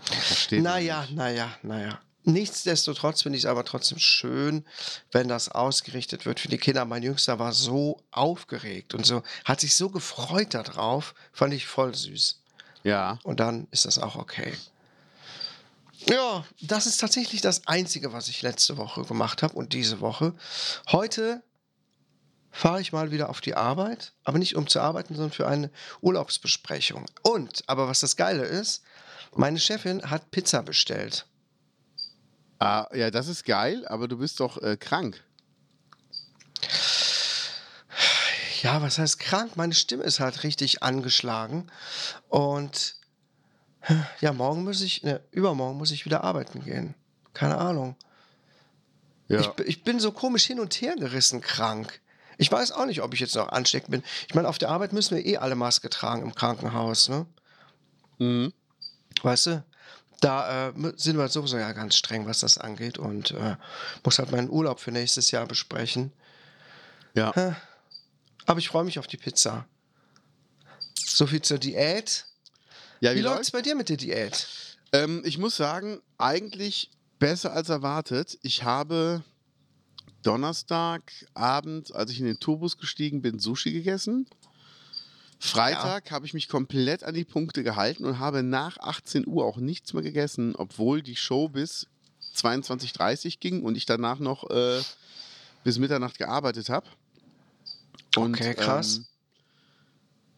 [0.00, 0.62] Verstehe.
[0.62, 2.00] naja, naja, naja.
[2.24, 4.66] Nichtsdestotrotz finde ich es aber trotzdem schön,
[5.10, 6.84] wenn das ausgerichtet wird für die Kinder.
[6.84, 11.94] Mein Jüngster war so aufgeregt und so, hat sich so gefreut darauf, fand ich voll
[11.94, 12.40] süß.
[12.82, 13.18] Ja.
[13.22, 14.54] Und dann ist das auch okay.
[16.06, 20.34] Ja, das ist tatsächlich das Einzige, was ich letzte Woche gemacht habe und diese Woche.
[20.90, 21.42] Heute
[22.50, 25.70] fahre ich mal wieder auf die Arbeit, aber nicht um zu arbeiten, sondern für eine
[26.00, 27.06] Urlaubsbesprechung.
[27.22, 28.82] Und, aber was das Geile ist,
[29.34, 31.26] meine Chefin hat Pizza bestellt.
[32.60, 35.24] Ah, ja, das ist geil, aber du bist doch äh, krank.
[38.62, 39.56] Ja, was heißt krank?
[39.56, 41.70] Meine Stimme ist halt richtig angeschlagen.
[42.28, 42.96] Und
[44.20, 46.94] ja, morgen muss ich, ne, übermorgen muss ich wieder arbeiten gehen.
[47.32, 47.96] Keine Ahnung.
[49.28, 49.40] Ja.
[49.40, 52.00] Ich, ich bin so komisch hin und her gerissen krank.
[52.36, 54.02] Ich weiß auch nicht, ob ich jetzt noch ansteckend bin.
[54.28, 57.26] Ich meine, auf der Arbeit müssen wir eh alle Maske tragen im Krankenhaus, ne?
[58.18, 58.52] mhm.
[59.22, 59.64] Weißt du?
[60.20, 63.56] Da äh, sind wir sowieso ja ganz streng, was das angeht und äh,
[64.04, 66.12] muss halt meinen Urlaub für nächstes Jahr besprechen.
[67.14, 67.56] Ja.
[68.46, 69.66] Aber ich freue mich auf die Pizza.
[70.94, 72.26] So viel zur Diät.
[73.00, 73.50] Ja, Wie, wie, läuft's läuft's?
[73.52, 74.46] bei dir mit der Diät?
[74.92, 78.38] Ähm, ich muss sagen, eigentlich besser als erwartet.
[78.42, 79.22] Ich habe
[80.22, 84.26] Donnerstagabend, als ich in den Turbus gestiegen bin, Sushi gegessen.
[85.42, 89.56] Freitag habe ich mich komplett an die Punkte gehalten und habe nach 18 Uhr auch
[89.56, 91.86] nichts mehr gegessen, obwohl die Show bis
[92.36, 94.82] 22.30 Uhr ging und ich danach noch äh,
[95.64, 96.86] bis Mitternacht gearbeitet habe.
[98.14, 98.98] Okay, krass.
[98.98, 99.06] Ähm,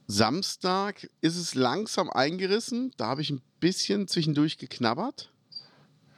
[0.06, 2.92] Samstag ist es langsam eingerissen.
[2.96, 5.30] Da habe ich ein bisschen zwischendurch geknabbert.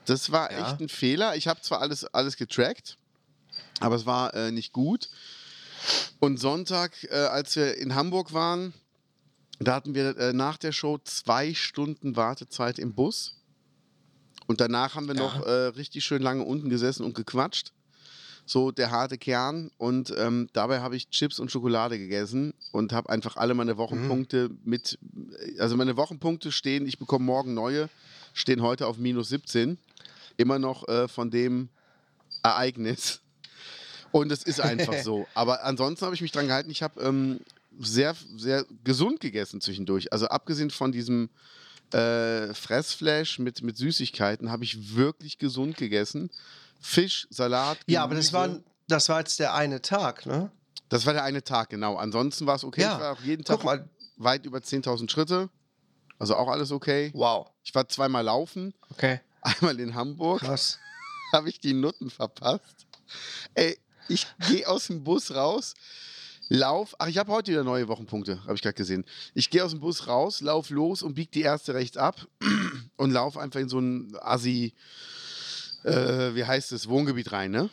[0.05, 0.69] Das war Ja.
[0.69, 1.35] echt ein Fehler.
[1.35, 2.97] Ich habe zwar alles, alles getrackt,
[3.79, 5.09] aber es war äh, nicht gut.
[6.19, 8.73] Und Sonntag, äh, als wir in Hamburg waren,
[9.59, 13.35] da hatten wir äh, nach der Show zwei Stunden Wartezeit im Bus.
[14.47, 15.21] Und danach haben wir Ja.
[15.23, 17.71] noch äh, richtig schön lange unten gesessen und gequatscht.
[18.47, 19.71] So der harte Kern.
[19.77, 24.51] Und ähm, dabei habe ich Chips und Schokolade gegessen und habe einfach alle meine Wochenpunkte
[24.63, 24.99] mit
[25.57, 27.89] also meine Wochenpunkte stehen, ich bekomme morgen neue,
[28.33, 29.77] stehen heute auf minus 17.
[30.37, 31.69] Immer noch äh, von dem
[32.43, 33.21] Ereignis.
[34.11, 35.27] Und es ist einfach so.
[35.33, 36.69] Aber ansonsten habe ich mich dran gehalten.
[36.69, 37.39] Ich habe ähm,
[37.79, 40.11] sehr, sehr gesund gegessen zwischendurch.
[40.13, 41.29] Also abgesehen von diesem
[41.93, 46.29] äh, Fressflash mit, mit Süßigkeiten habe ich wirklich gesund gegessen.
[46.79, 47.77] Fisch, Salat.
[47.87, 48.53] Ja, aber das Gemüse.
[48.53, 50.51] war, das war jetzt der eine Tag, ne?
[50.89, 51.95] Das war der eine Tag, genau.
[51.95, 52.81] Ansonsten war es okay.
[52.81, 52.93] Ja.
[52.93, 53.59] Ich war auch jeden Tag
[54.17, 55.49] weit über 10.000 Schritte.
[56.19, 57.11] Also auch alles okay.
[57.13, 57.49] Wow.
[57.63, 58.73] Ich war zweimal laufen.
[58.91, 59.19] Okay.
[59.41, 60.79] Einmal in Hamburg Krass.
[61.33, 62.87] habe ich die Nutten verpasst.
[63.53, 65.73] Ey, ich gehe aus dem Bus raus,
[66.49, 66.95] lauf.
[66.99, 69.05] Ach, ich habe heute wieder neue Wochenpunkte, habe ich gerade gesehen.
[69.33, 72.27] Ich gehe aus dem Bus raus, lauf los und bieg die erste rechts ab
[72.97, 74.73] und lauf einfach in so ein Assi,
[75.83, 77.69] äh, wie heißt es, Wohngebiet rein, ne?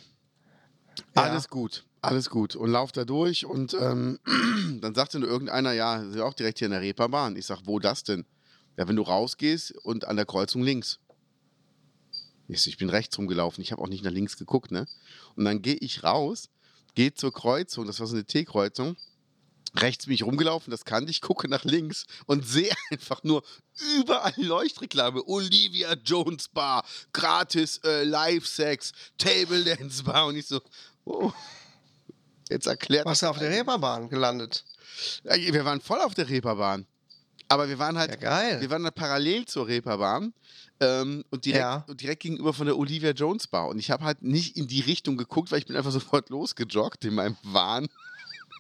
[1.17, 1.23] Ja.
[1.23, 2.57] Alles gut, alles gut.
[2.57, 4.19] Und lauf da durch und ähm,
[4.81, 7.37] dann sagte nur irgendeiner, ja, ja auch direkt hier in der Reeperbahn.
[7.37, 8.25] Ich sag, wo das denn?
[8.77, 10.99] Ja, wenn du rausgehst und an der Kreuzung links.
[12.49, 14.87] Ich, bin rechts rumgelaufen, ich habe auch nicht nach links geguckt, ne?
[15.37, 16.49] Und dann gehe ich raus,
[16.95, 18.97] gehe zur Kreuzung, das war so eine T-Kreuzung,
[19.77, 23.43] rechts bin ich rumgelaufen, das kannte ich, gucke nach links und sehe einfach nur
[23.97, 25.23] überall Leuchtreklame.
[25.27, 30.27] Olivia Jones Bar, gratis äh, Live-Sex, Table Dance Bar.
[30.27, 30.61] Und ich so,
[31.05, 31.33] oh,
[32.51, 34.65] jetzt erklärt Warst du auf der Reeperbahn gelandet?
[35.25, 36.87] Wir waren voll auf der Reeperbahn.
[37.49, 38.61] Aber wir waren halt, Ja, geil.
[38.61, 40.33] wir waren halt parallel zur Reeperbahn
[40.83, 41.85] ähm, und, direkt, Ja.
[41.87, 43.69] und direkt gegenüber von der Olivia Jones Bar.
[43.69, 47.05] Und ich habe halt nicht in die Richtung geguckt, weil ich bin einfach sofort losgejoggt
[47.05, 47.87] in meinem Wahn.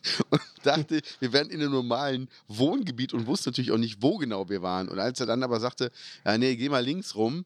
[0.30, 4.48] Und dachte, wir wären in einem normalen Wohngebiet und wusste natürlich auch nicht, wo genau
[4.48, 4.88] wir waren.
[4.88, 5.92] Und als er dann aber sagte,
[6.24, 7.44] ja, nee, geh mal links rum,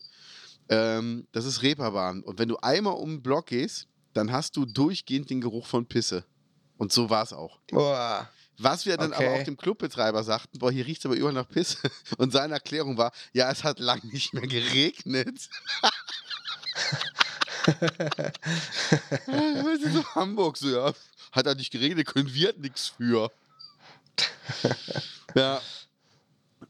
[0.71, 2.23] ähm, das ist Reeperbahn.
[2.23, 5.85] Und wenn du einmal um den Block gehst, dann hast du durchgehend den Geruch von
[5.85, 6.25] Pisse.
[6.79, 7.59] Und so war es auch.
[7.71, 8.27] Boah.
[8.59, 9.41] Was wir dann aber Okay.
[9.41, 11.79] auch dem Clubbetreiber sagten, boah, hier riecht es aber überall nach Pisse.
[12.19, 15.49] Und seine Erklärung war, ja, es hat lang nicht mehr geregnet.
[19.27, 20.93] Wir sind so Hamburg, so, ja,
[21.33, 23.31] hat halt nicht geregnet, können wir halt nichts für.
[25.35, 25.61] ja.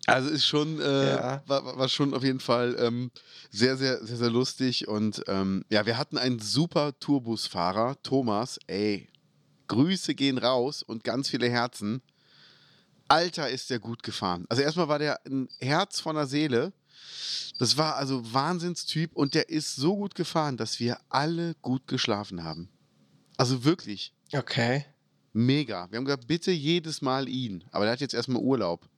[0.07, 1.42] Also ist schon, äh, Ja.
[1.46, 3.11] war, war- war schon auf jeden Fall ähm,
[3.51, 4.88] sehr, sehr, sehr, sehr lustig.
[4.88, 9.09] Und ähm, ja, wir hatten einen super Tourbusfahrer, Thomas, ey,
[9.68, 12.02] Grüße gehen raus und ganz viele Herzen.
[13.09, 14.46] Alter, ist der gut gefahren.
[14.48, 16.72] Also erstmal war der ein Herz von der Seele.
[17.59, 22.42] Das war also Wahnsinnstyp und der ist so gut gefahren, dass wir alle gut geschlafen
[22.42, 22.68] haben.
[23.37, 24.85] Also wirklich Okay.
[25.33, 25.87] mega.
[25.90, 27.64] Wir haben gesagt, bitte jedes Mal ihn.
[27.70, 28.88] Aber der hat jetzt erstmal Urlaub.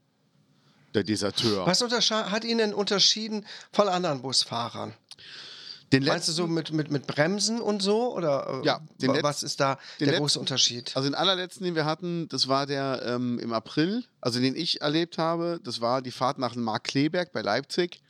[0.94, 1.66] Der Deserteur.
[1.66, 4.94] Was hat ihn denn unterschieden von anderen Busfahrern?
[5.92, 8.14] Den Meinst du so mit, mit, mit Bremsen und so?
[8.14, 10.94] Oder äh, Ja, den wa- letz- was ist da der letz- große Unterschied?
[10.94, 14.82] Also den allerletzten, den wir hatten, das war der ähm, im April, also den ich
[14.82, 15.60] erlebt habe.
[15.64, 18.02] Das war die Fahrt nach Markkleeberg bei Leipzig.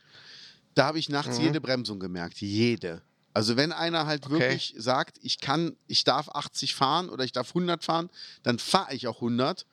[0.75, 1.45] Da habe ich nachts Mhm.
[1.45, 2.41] jede Bremsung gemerkt.
[2.41, 3.01] Jede.
[3.33, 4.33] Also wenn einer halt Okay.
[4.39, 8.09] wirklich sagt, ich kann, ich darf 80 fahren oder ich darf 100 fahren,
[8.43, 9.65] dann fahre ich auch 100.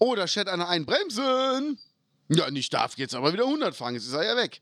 [0.00, 1.78] Oder stellt einer ein, bremsen!
[2.30, 4.60] Ja, ich darf jetzt aber wieder 100 fahren, jetzt ist er ja weg.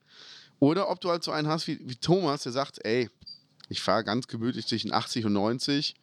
[0.63, 3.11] Oder ob du halt so einen hast wie, wie Thomas, der sagt, ey,
[3.69, 5.97] ich fahre ganz gemütlich zwischen 80 und 90.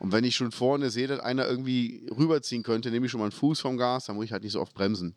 [0.00, 3.26] Und wenn ich schon vorne sehe, dass einer irgendwie rüberziehen könnte, nehme ich schon mal
[3.26, 5.14] einen Fuß vom Gas, dann muss ich halt nicht so oft bremsen.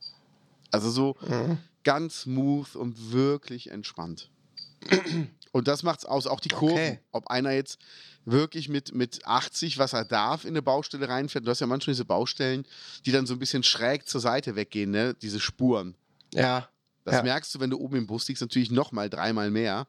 [0.70, 1.58] Also so Mhm.
[1.84, 4.30] ganz smooth und wirklich entspannt.
[5.52, 6.76] Und das macht's aus, auch die Kurven.
[6.78, 7.00] Okay.
[7.12, 7.80] Ob einer jetzt
[8.24, 11.44] wirklich mit, mit 80, was er darf, in eine Baustelle reinfährt.
[11.44, 12.68] Du hast ja manchmal diese Baustellen,
[13.08, 15.16] die dann so ein bisschen schräg zur Seite weggehen, ne?
[15.20, 15.96] diese Spuren.
[16.36, 16.70] Ja.
[17.06, 17.24] Das Ja.
[17.24, 19.88] merkst du, wenn du oben im Bus liegst, natürlich nochmal dreimal mehr.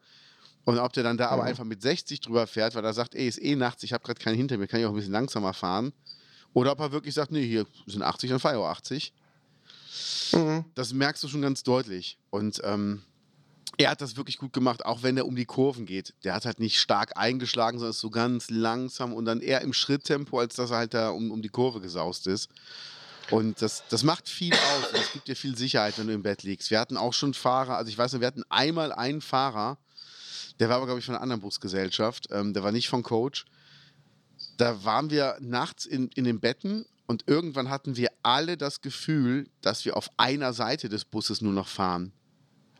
[0.65, 1.49] Und ob der dann da aber Mhm.
[1.49, 4.21] einfach mit 60 drüber fährt, weil er sagt, ey, ist eh nachts, ich habe gerade
[4.23, 5.93] keinen hinter mir, kann ich auch ein bisschen langsamer fahren.
[6.53, 9.13] Oder ob er wirklich sagt, nee, hier sind 80, dann fahr ich auch 80.
[10.33, 10.65] Mhm.
[10.75, 12.19] Das merkst du schon ganz deutlich.
[12.31, 13.03] Und ähm,
[13.79, 16.15] er hat das wirklich gut gemacht, auch wenn er um die Kurven geht.
[16.25, 19.73] Der hat halt nicht stark eingeschlagen, sondern ist so ganz langsam und dann eher im
[19.73, 22.49] Schritttempo, als dass er halt da um, um die Kurve gesaust ist.
[23.31, 26.23] Und das, das macht viel aus und es gibt dir viel Sicherheit, wenn du im
[26.23, 26.71] Bett liegst.
[26.71, 29.79] Wir hatten auch schon Fahrer, also ich weiß nicht, wir hatten einmal einen Fahrer,
[30.61, 33.45] der war aber, glaube ich, von einer anderen Busgesellschaft, ähm, der war nicht von Coach.
[34.57, 39.49] Da waren wir nachts in, in den Betten und irgendwann hatten wir alle das Gefühl,
[39.61, 42.13] dass wir auf einer Seite des Busses nur noch fahren.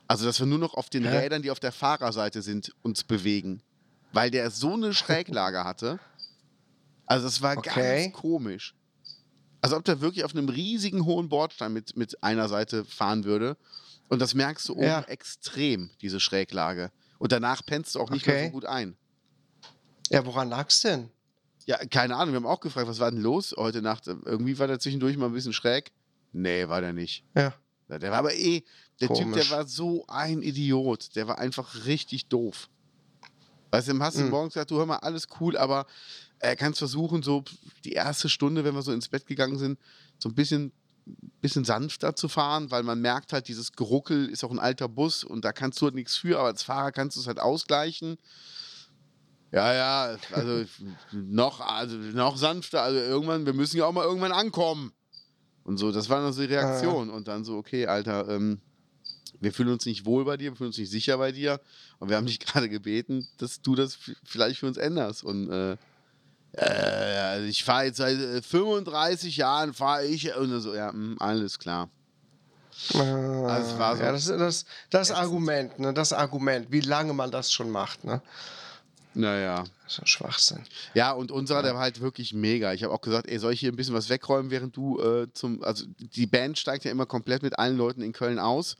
[0.09, 1.19] Also, dass wir nur noch auf den Hä?
[1.19, 3.63] Rädern, die auf der Fahrerseite sind, uns bewegen.
[4.13, 5.99] Weil der so eine Schräglage hatte.
[7.07, 8.05] Also, das war Okay.
[8.05, 8.75] ganz komisch.
[9.67, 13.57] Also, ob der wirklich auf einem riesigen hohen Bordstein mit, mit einer Seite fahren würde.
[14.09, 15.01] Und das merkst du oben Ja.
[15.03, 16.93] extrem, diese Schräglage.
[17.19, 18.47] Und danach pennst du auch nicht mehr Okay.
[18.47, 18.97] so gut ein.
[20.11, 21.11] Ja, woran lag's denn?
[21.65, 24.07] Ja, keine Ahnung, wir haben auch gefragt, was war denn los heute Nacht?
[24.07, 25.91] Irgendwie war der zwischendurch mal ein bisschen schräg.
[26.33, 27.25] Nee, war der nicht.
[27.35, 27.53] Ja.
[27.89, 28.63] Der war aber eh,
[29.01, 29.49] der Typ, Komisch.
[29.49, 31.17] der war so ein Idiot.
[31.17, 32.69] Der war einfach richtig doof.
[33.73, 34.31] Weißt du, dem hast du Mhm.
[34.31, 35.87] morgens gesagt, du hör mal, alles cool, aber
[36.47, 37.45] er kannst versuchen, so
[37.85, 39.79] die erste Stunde, wenn wir so ins Bett gegangen sind,
[40.19, 40.73] so ein bisschen,
[41.41, 45.25] bisschen sanfter zu fahren, weil man merkt halt, dieses Geruckel ist auch ein alter Bus
[45.25, 48.17] und da kannst du halt nichts für, aber als Fahrer kannst du es halt ausgleichen.
[49.53, 50.65] Ja, ja, also
[51.13, 54.93] noch, also noch sanfter, also irgendwann, wir müssen ja auch mal irgendwann ankommen.
[55.65, 57.11] Und so, das war dann so die Reaktion.
[57.11, 58.61] Und dann so, okay, Alter, ähm,
[59.41, 61.61] wir fühlen uns nicht wohl bei dir, wir fühlen uns nicht sicher bei dir.
[61.99, 65.25] Und wir haben dich gerade gebeten, dass du das vielleicht für uns änderst.
[65.25, 65.77] Und äh,
[66.57, 70.35] äh, also ich fahre jetzt seit äh, 35 Jahren, fahre ich.
[70.35, 71.89] Und so, ja, mh, alles klar.
[72.95, 75.11] Also es war so ja, das, das, das.
[75.11, 75.95] Argument, ne?
[75.95, 78.21] Das Argument, wie lange man das schon macht, ne?
[79.17, 79.65] Naja.
[79.85, 80.63] Das ist ein Schwachsinn.
[80.93, 82.75] Ja, und unserer, der war halt wirklich mega.
[82.75, 85.27] Ich habe auch gesagt, ey, soll ich hier ein bisschen was wegräumen, während du äh,
[85.33, 85.63] zum.
[85.63, 88.77] Also die Band steigt ja immer komplett mit allen Leuten in Köln aus.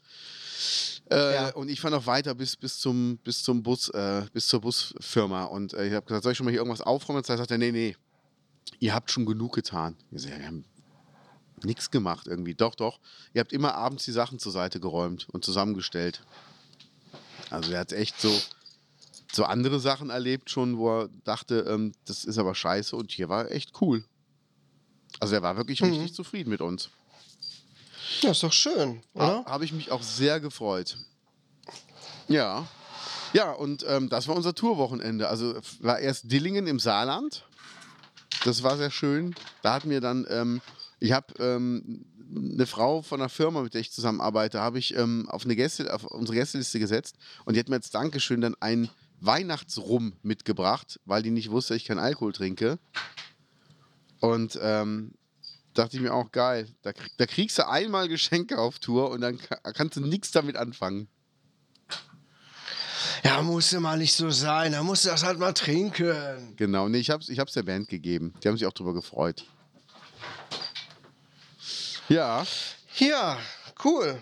[1.09, 1.49] Äh, Ja.
[1.55, 5.45] Und ich fahre noch weiter bis, bis, zum, bis zum Bus, äh, bis zur Busfirma.
[5.45, 7.17] Und äh, ich habe gesagt, soll ich schon mal hier irgendwas aufräumen?
[7.17, 7.95] Und dann sagt er, nee, nee,
[8.79, 9.95] ihr habt schon genug getan.
[10.11, 10.65] Ich sag, ja, wir haben
[11.63, 12.53] nichts gemacht irgendwie.
[12.53, 12.99] Doch, doch.
[13.33, 16.21] Ihr habt immer abends die Sachen zur Seite geräumt und zusammengestellt.
[17.49, 18.29] Also er hat echt so,
[19.31, 23.29] so andere Sachen erlebt schon, wo er dachte, ähm, das ist aber scheiße und hier
[23.29, 24.03] war echt cool.
[25.19, 25.89] Also er war wirklich Mhm.
[25.89, 26.89] richtig zufrieden mit uns.
[28.21, 29.25] Ja, ist doch schön, oder?
[29.39, 30.97] Ha- Habe ich mich auch sehr gefreut.
[32.27, 32.67] Ja.
[33.33, 35.27] Ja, und ähm, das war unser Tourwochenende.
[35.27, 37.45] Also war erst Dillingen im Saarland.
[38.45, 39.35] Das war sehr schön.
[39.61, 40.61] Da hatten wir dann, ähm,
[40.99, 45.27] ich habe ähm, eine Frau von einer Firma, mit der ich zusammenarbeite, habe ich ähm,
[45.29, 48.89] auf, eine Gäste, auf unsere Gästeliste gesetzt und die hat mir als Dankeschön dann ein
[49.19, 52.77] Weihnachtsrum mitgebracht, weil die nicht wusste, dass ich keinen Alkohol trinke.
[54.19, 55.13] Und ähm,
[55.73, 56.67] dachte ich mir auch geil.
[56.81, 60.55] Da, da kriegst du einmal Geschenke auf Tour und dann ka- kannst du nichts damit
[60.57, 61.07] anfangen.
[63.23, 64.71] Ja, musste mal nicht so sein.
[64.73, 66.53] Da musst du das halt mal trinken.
[66.55, 68.33] Genau, nee, ich hab's, ich hab's der Band gegeben.
[68.43, 69.45] Die haben sich auch drüber gefreut.
[72.09, 72.45] Ja,
[72.97, 73.37] Ja,
[73.83, 74.21] cool.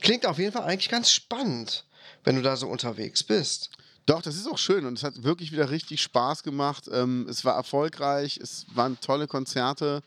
[0.00, 1.84] Klingt auf jeden Fall eigentlich ganz spannend,
[2.24, 3.70] wenn du da so unterwegs bist.
[4.06, 6.88] doch, das ist auch schön und es hat wirklich wieder richtig Spaß gemacht.
[6.92, 10.02] Ähm, es war erfolgreich, es waren tolle Konzerte.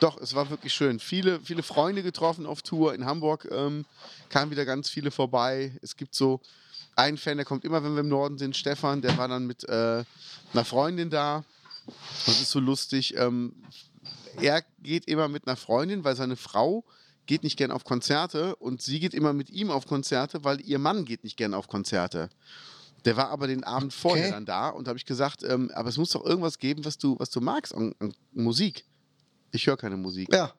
[0.00, 0.98] Doch, es war wirklich schön.
[0.98, 2.94] Viele, viele Freunde getroffen auf Tour.
[2.94, 3.86] In Hamburg ähm,
[4.28, 5.72] kamen wieder ganz viele vorbei.
[5.80, 6.40] Es gibt so
[6.96, 9.64] einen Fan, der kommt immer, wenn wir im Norden sind, Stefan, der war dann mit
[9.64, 10.04] äh,
[10.52, 11.44] einer Freundin da.
[12.26, 13.16] Das ist so lustig.
[13.16, 13.54] Ähm,
[14.40, 16.84] er geht immer mit einer Freundin, weil seine Frau
[17.26, 20.78] geht nicht gern auf Konzerte und sie geht immer mit ihm auf Konzerte, weil ihr
[20.78, 22.28] Mann geht nicht gern auf Konzerte.
[23.04, 24.34] Der war aber den Abend vorher Okay.
[24.34, 26.96] dann da und da habe ich gesagt, ähm, aber es muss doch irgendwas geben, was
[26.98, 28.84] du, was du magst an, an Musik.
[29.52, 30.32] Ich höre keine Musik.
[30.32, 30.52] Ja.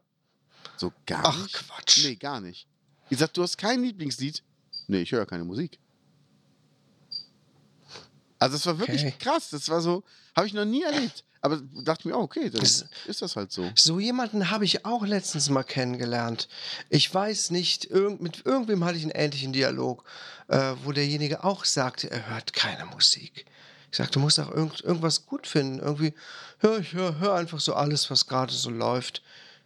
[0.78, 1.54] So gar Ach, nicht.
[1.54, 2.04] Quatsch.
[2.04, 2.68] Nee, gar nicht.
[3.10, 4.44] Ich sag, du hast kein Lieblingslied?
[4.88, 5.80] Nee, ich höre keine Musik.
[8.40, 9.16] Also es war wirklich Okay.
[9.18, 9.50] krass.
[9.50, 10.04] Das war so,
[10.36, 11.24] habe ich noch nie erlebt.
[11.46, 13.70] Aber dachte mir, oh, okay, dann ist das halt so.
[13.76, 16.48] So jemanden habe ich auch letztens mal kennengelernt.
[16.90, 20.04] Ich weiß nicht, irgend, mit irgendwem hatte ich einen ähnlichen Dialog,
[20.48, 23.46] äh, wo derjenige auch sagte, er hört keine Musik.
[23.92, 25.78] Ich sagte, du musst auch irgend, irgendwas gut finden.
[25.78, 26.16] Irgendwie,
[26.58, 29.22] hör, ich hör, hör einfach so alles, was gerade so läuft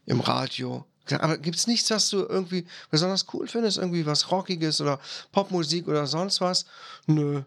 [0.05, 0.85] im Radio.
[1.07, 3.77] Ich Aber gibt es nichts, was du irgendwie besonders cool findest?
[3.77, 4.99] Irgendwie was Rockiges oder
[5.31, 6.65] Popmusik oder sonst was?
[7.07, 7.41] Nö.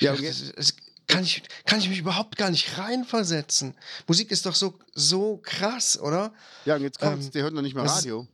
[0.00, 0.74] Ja, das, das
[1.10, 3.74] kann, ich, kann ich mich überhaupt gar nicht reinversetzen.
[4.06, 6.32] Musik ist doch so, so krass, oder?
[6.64, 8.26] Ja, und jetzt kommt's, Ähm, der hört noch nicht mal ist- Radio.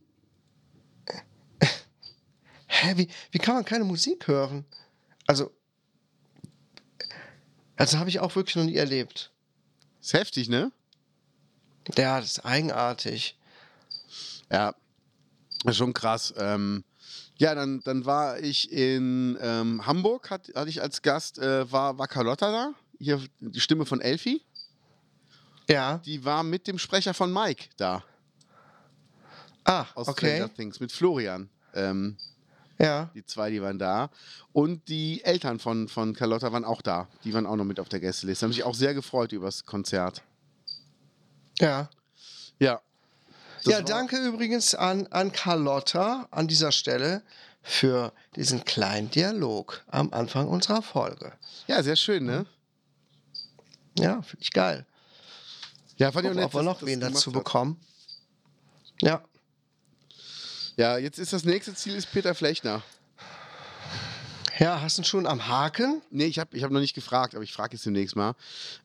[2.67, 4.65] Hä, wie, wie kann man keine Musik hören?
[5.25, 5.51] Also,
[7.75, 9.31] also habe ich auch wirklich noch nie erlebt.
[10.01, 10.71] Ist heftig, ne?
[11.97, 13.37] Ja, das ist eigenartig.
[14.51, 14.75] Ja,
[15.71, 16.33] schon krass.
[16.37, 16.83] Ähm,
[17.37, 21.97] ja, dann, dann war ich in ähm, Hamburg, hat, hatte ich als Gast, äh, war,
[21.97, 24.41] war Carlotta da, hier die Stimme von Elfi.
[25.69, 25.97] Ja.
[25.99, 28.03] Die war mit dem Sprecher von Mike da,
[29.65, 30.35] Ah, aus okay.
[30.37, 31.49] Stranger Things, mit Florian.
[31.73, 32.15] Ähm,
[32.79, 33.09] Ja.
[33.13, 34.09] die zwei, die waren da.
[34.53, 37.07] Und die Eltern von, von Carlotta waren auch da.
[37.25, 38.45] Die waren auch noch mit auf der Gästeliste.
[38.45, 40.23] Haben sich auch sehr gefreut über das Konzert.
[41.59, 41.89] Ja.
[42.59, 42.81] Ja.
[43.63, 47.23] Das ja, danke übrigens an, an Carlotta an dieser Stelle
[47.63, 51.33] für diesen kleinen Dialog am Anfang unserer Folge.
[51.67, 52.45] Ja, sehr schön, ne?
[53.97, 54.85] Ja, finde ich geil.
[55.97, 57.79] Ja, fand ich auch Ob nett, wir dass- noch wen dazu bekommen.
[59.01, 59.21] Ja.
[60.75, 62.83] Ja, jetzt ist das nächste Ziel ist Peter Flechner.
[64.59, 66.01] Ja, hast du ihn schon am Haken?
[66.09, 68.33] Nee, ich habe ich hab noch nicht gefragt, aber ich frage jetzt demnächst mal.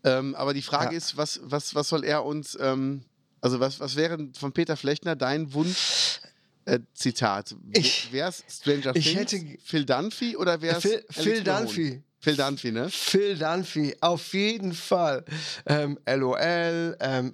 [0.05, 0.99] Ähm, aber die Frage Ja.
[0.99, 3.05] ist, was, was, was soll er uns, ähm,
[3.43, 6.21] also was, was wäre von Peter Flechner dein Wunsch
[6.65, 7.55] äh, Zitat.
[7.73, 11.43] Ich- wär's Stranger ich Things, hätte- Phil Dunphy oder wär's Phil, Phil?
[11.45, 12.03] Dunphy.
[12.21, 12.89] Phil Dunphy, ne?
[12.89, 15.25] Phil Dunphy, auf jeden Fall.
[15.67, 16.97] Ähm, LOL.
[17.01, 17.33] Ähm,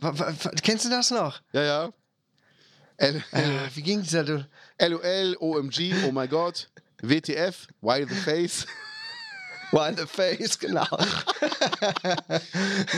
[0.62, 1.40] kennst du das noch?
[1.52, 1.92] Ja, ja.
[2.96, 3.42] L Äh,
[3.74, 4.24] wie ging dieser?
[4.80, 6.68] LOL, OMG, oh my God,
[7.02, 8.66] WTF, Why the Face.
[9.70, 10.86] Why the face, genau.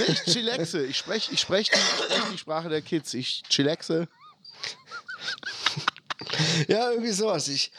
[0.08, 0.84] Nicht chillaxe.
[0.86, 3.12] Ich spreche ich sprech die, sprech die Sprache der Kids.
[3.14, 4.06] Ich chillaxe.
[6.68, 7.48] ja, irgendwie sowas.
[7.48, 7.72] Ich.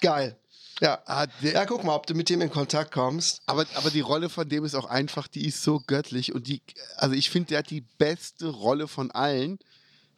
[0.00, 0.36] Geil.
[0.80, 1.02] Ja.
[1.06, 3.42] Ah, der, Ja, guck mal, ob du mit dem in Kontakt kommst.
[3.46, 6.34] aber, aber die Rolle von dem ist auch einfach, die ist so göttlich.
[6.34, 6.62] Und die,
[6.96, 9.58] also ich finde, der hat die beste Rolle von allen,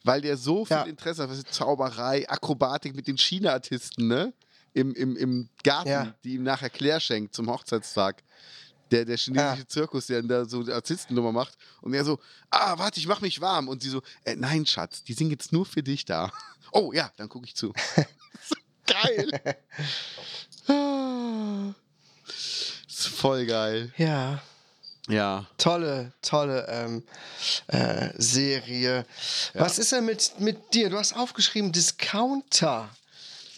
[0.03, 0.83] weil der so viel Ja.
[0.83, 1.29] Interesse hat.
[1.29, 4.33] Was ist Zauberei, Akrobatik mit den China-Artisten, ne?
[4.73, 6.15] Im, im, Im Garten, Ja.
[6.23, 8.23] die ihm nachher Claire schenkt zum Hochzeitstag.
[8.91, 9.67] Der, der chinesische Ja.
[9.67, 11.57] Zirkus, der da so eine Artistennummer macht.
[11.81, 12.19] Und er so,
[12.51, 13.67] ah, warte, ich mach mich warm.
[13.67, 16.31] Und sie so, äh, nein, Schatz, die sind jetzt nur für dich da.
[16.75, 17.71] Oh ja, dann gucke ich zu.
[18.49, 18.55] so
[18.87, 19.29] geil.
[20.67, 21.71] Ah.
[22.87, 23.93] ist voll geil.
[23.97, 24.41] Ja.
[25.07, 25.45] Ja.
[25.59, 27.03] Tolle, tolle ähm,
[27.67, 29.05] äh, Serie.
[29.53, 30.89] Was ist denn mit, mit dir?
[30.89, 32.89] Du hast aufgeschrieben Discounter.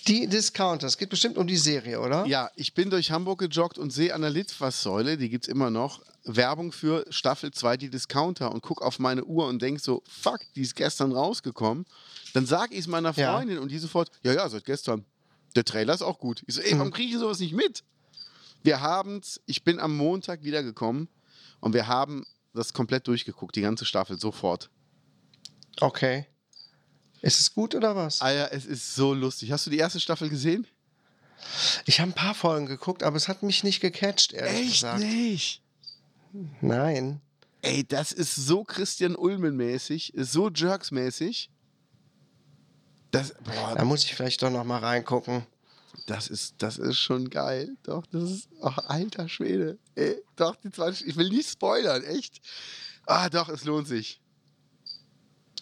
[0.08, 0.86] Die Discounter.
[0.86, 2.26] Es geht bestimmt um die Serie, oder?
[2.28, 5.72] Ja, ich bin durch Hamburg gejoggt und sehe an der Litfaßsäule, die gibt es immer
[5.72, 10.04] noch, Werbung für Staffel 2, die Discounter und guck auf meine Uhr und denk so,
[10.08, 11.86] fuck, die ist gestern rausgekommen.
[12.34, 13.34] Dann sag ich es meiner Ja.
[13.34, 15.06] Freundin und die sofort, ja, ja, seit gestern.
[15.56, 16.44] Der Trailer ist auch gut.
[16.48, 16.80] Ich so, ey, Mhm.
[16.80, 17.84] warum kriege ich sowas nicht mit?
[18.64, 21.08] Wir haben's, ich bin am Montag wiedergekommen
[21.62, 24.70] und wir haben das komplett durchgeguckt, die ganze Staffel, sofort.
[25.80, 26.28] Okay.
[27.26, 28.22] Ist es gut oder was?
[28.22, 29.52] Alter, es ist so lustig.
[29.52, 30.68] Hast du die erste Staffel gesehen?
[31.86, 35.00] Ich habe ein paar Folgen geguckt, aber es hat mich nicht gecatcht, ehrlich gesagt.
[35.00, 35.64] nicht?
[36.62, 37.22] Nein.
[37.64, 41.50] Ey, das ist so Christian Ulmen-mäßig, so Jerks-mäßig.
[43.10, 45.48] Das, boah, Da muss ich vielleicht doch noch mal reingucken.
[46.06, 47.76] das, ist, das ist schon geil.
[47.84, 48.50] Doch, das ist.
[48.62, 49.80] Ach, alter Schwede.
[49.96, 52.40] Ey, doch, die zwei, ich will nicht spoilern, echt.
[53.08, 54.22] Ah, doch, es lohnt sich.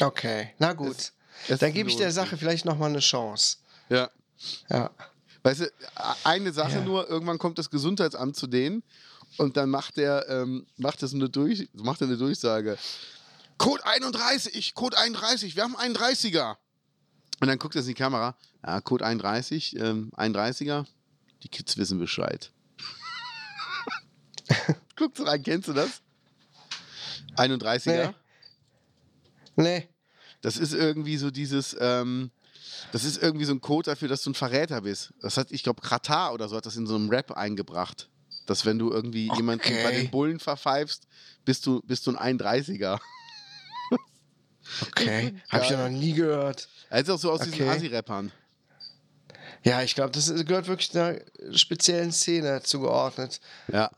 [0.02, 0.98] Okay, na gut.
[0.98, 1.14] Es-
[1.48, 3.58] es Dann gebe ich der Sache vielleicht noch mal eine Chance.
[3.90, 4.10] Ja.
[4.70, 4.92] Ja.
[5.44, 5.72] Weißt du,
[6.24, 6.82] eine Sache Ja.
[6.82, 8.84] nur, irgendwann kommt das Gesundheitsamt zu denen
[9.38, 12.78] und dann macht der, ähm, macht das eine, Durch, macht er eine Durchsage.
[13.58, 16.58] Code 31, Code 31, wir haben einen 30er.
[17.42, 20.86] Und dann guckt er in die Kamera, ja, Code 31, ähm, 31er,
[21.44, 22.52] die Kids wissen Bescheid.
[24.96, 26.02] Guckst du rein, kennst du das?
[27.36, 28.14] 31er?
[29.56, 29.64] Nee.
[29.64, 29.90] Nee.
[30.44, 32.30] Das ist irgendwie so dieses, ähm,
[32.92, 35.14] das ist irgendwie so ein Code dafür, dass du ein Verräter bist.
[35.22, 38.10] Das hat, ich glaube, Kratar oder so hat das in so einem Rap eingebracht.
[38.46, 40.02] Dass wenn du irgendwie jemanden bei Okay.
[40.02, 41.08] den Bullen verpfeifst,
[41.46, 43.00] bist du, bist du ein 31er.
[44.82, 45.36] Okay.
[45.50, 46.70] Habe ich ja noch nie gehört.
[46.90, 47.70] Er ist auch so aus diesen Okay.
[47.70, 48.32] Asi-Rappern.
[49.64, 51.20] Ja, ich glaube, das ist- gehört wirklich einer
[51.56, 53.40] speziellen Szene zugeordnet.
[53.72, 53.92] Ja.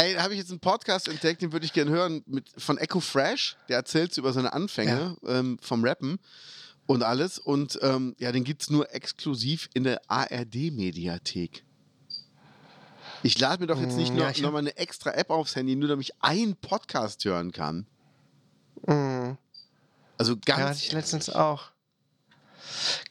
[0.00, 2.78] Ey, da habe ich jetzt einen Podcast entdeckt, den würde ich gerne hören, mit, von
[2.78, 3.58] Echo Fresh.
[3.68, 6.18] Der erzählt über seine Anfänge ähm, vom Rappen
[6.86, 7.38] und alles.
[7.38, 11.64] Und ähm, ja, den gibt es nur exklusiv in der ARD-Mediathek.
[13.22, 15.54] Ich lade mir doch jetzt nicht Mm, noch, ja, noch mal eine extra App aufs
[15.54, 17.86] Handy, nur damit ich einen Podcast hören kann.
[18.86, 19.36] Mhm.
[20.16, 20.82] Also Ja, hatte ganz.
[20.82, 21.72] ich letztens auch.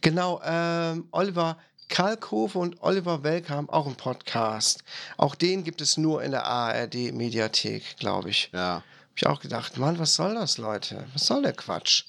[0.02, 1.60] Genau, ähm, Oliver
[1.90, 4.84] Kalkofe und Oliver Welke haben auch einen Podcast.
[5.18, 8.50] Auch den gibt es nur in der ARD-Mediathek, glaube ich.
[8.54, 8.84] ja.
[9.12, 11.06] Hab ich auch gedacht, Mann, was soll das, Leute?
[11.14, 12.06] Was soll der Quatsch?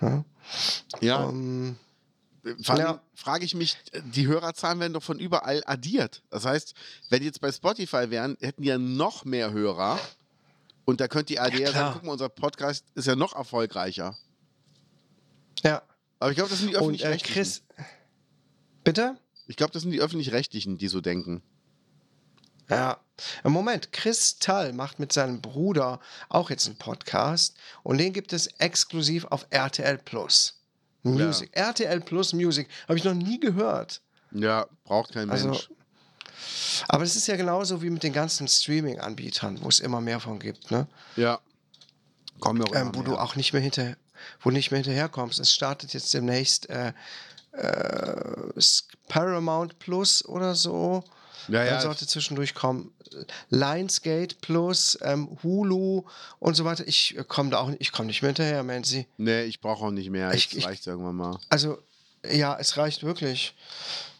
[0.00, 0.24] Hm?
[1.00, 1.76] Ja, Ähm,
[2.62, 3.00] Vor allem Ja.
[3.14, 6.22] frage ich mich, die Hörerzahlen werden doch von überall addiert.
[6.30, 6.74] Das heißt,
[7.08, 9.98] wenn die jetzt bei Spotify wären, hätten die ja noch mehr Hörer.
[10.84, 14.16] Und da könnte die ARD ja, sagen, guck mal, unser Podcast ist ja noch erfolgreicher.
[15.62, 15.80] ja.
[16.18, 17.16] Aber ich glaube, das sind die Und äh.
[17.16, 17.62] Chris.
[18.84, 19.16] Bitte?
[19.46, 21.42] ich glaube, das sind die öffentlich-rechtlichen, die so denken.
[22.68, 22.98] Ja.
[23.42, 28.32] Im Moment, Chris Tall macht mit seinem Bruder auch jetzt einen Podcast und den gibt
[28.32, 30.54] es exklusiv auf RTL Plus.
[31.02, 31.50] Music.
[31.52, 32.68] RTL Plus Music.
[32.88, 34.00] Habe ich noch nie gehört.
[34.30, 35.68] Ja, braucht kein Also, Mensch.
[36.88, 40.38] Aber es ist ja genauso wie mit den ganzen Streaming-Anbietern, wo es immer mehr von
[40.38, 40.86] gibt, ne?
[41.16, 41.40] Ja.
[42.38, 43.20] Kommen wir auch Ähm, wo du mehr.
[43.22, 43.96] auch nicht mehr hinter,
[44.40, 45.40] wo du nicht mehr hinterherkommst.
[45.40, 46.92] Es startet jetzt demnächst äh,
[47.52, 48.60] äh,
[49.08, 51.02] Paramount Plus oder so.
[51.48, 51.80] Ja, Dann ja.
[51.80, 52.92] sollte zwischendurch kommen
[53.48, 56.04] Lionsgate Plus, ähm, Hulu
[56.38, 56.86] und so weiter.
[56.86, 59.06] Ich komme da auch nicht, ich komme nicht mehr hinterher, Mansi.
[59.16, 60.32] Nee, ich brauche auch nicht mehr.
[60.34, 61.38] Ich- Jetzt ich- reicht irgendwann mal.
[61.48, 61.78] Also,
[62.30, 63.54] ja, es reicht wirklich.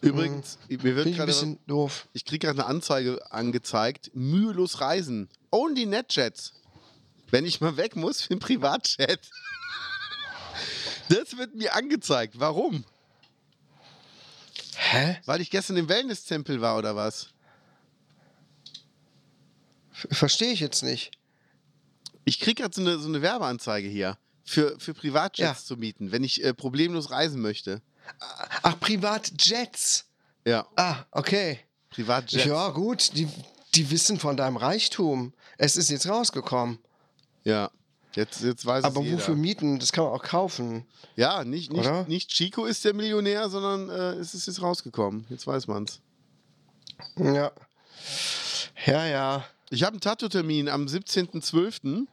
[0.00, 2.08] Übrigens, mir wird ich ein gerade bisschen doof.
[2.14, 4.10] Ich kriege gerade eine Anzeige angezeigt.
[4.14, 5.28] Mühelos reisen.
[5.50, 6.54] Only NetJets.
[7.30, 9.20] Wenn ich mal weg muss für einen Privatchat.
[11.08, 12.34] Das wird mir angezeigt.
[12.38, 12.84] Warum?
[14.82, 15.18] Hä?
[15.26, 17.28] Weil ich gestern im Wellness-Tempel war oder was?
[19.92, 21.10] Verstehe ich jetzt nicht.
[22.24, 25.66] Ich kriege gerade so eine, so eine Werbeanzeige hier für, für Privatjets Ja.
[25.66, 27.82] zu mieten, wenn ich äh, problemlos reisen möchte.
[28.62, 30.06] Ach, Privatjets.
[30.46, 31.60] Ja, Ah, okay.
[31.90, 32.46] Privatjets.
[32.46, 33.28] Ja, gut, die,
[33.74, 35.34] die wissen von deinem Reichtum.
[35.58, 36.78] Es ist jetzt rausgekommen.
[37.44, 37.70] Ja,
[38.16, 39.18] jetzt, jetzt weiß Aber es jeder.
[39.18, 39.78] wofür mieten?
[39.78, 40.84] Das kann man auch kaufen.
[41.16, 42.04] Ja, nicht, nicht, Oder?
[42.06, 45.26] nicht Chico ist der Millionär, sondern äh, es ist jetzt rausgekommen.
[45.30, 46.00] Jetzt weiß man's.
[47.16, 47.50] Ja.
[48.86, 49.44] Ja, ja.
[49.70, 52.06] Ich habe einen Tattoo-Termin am 17.12.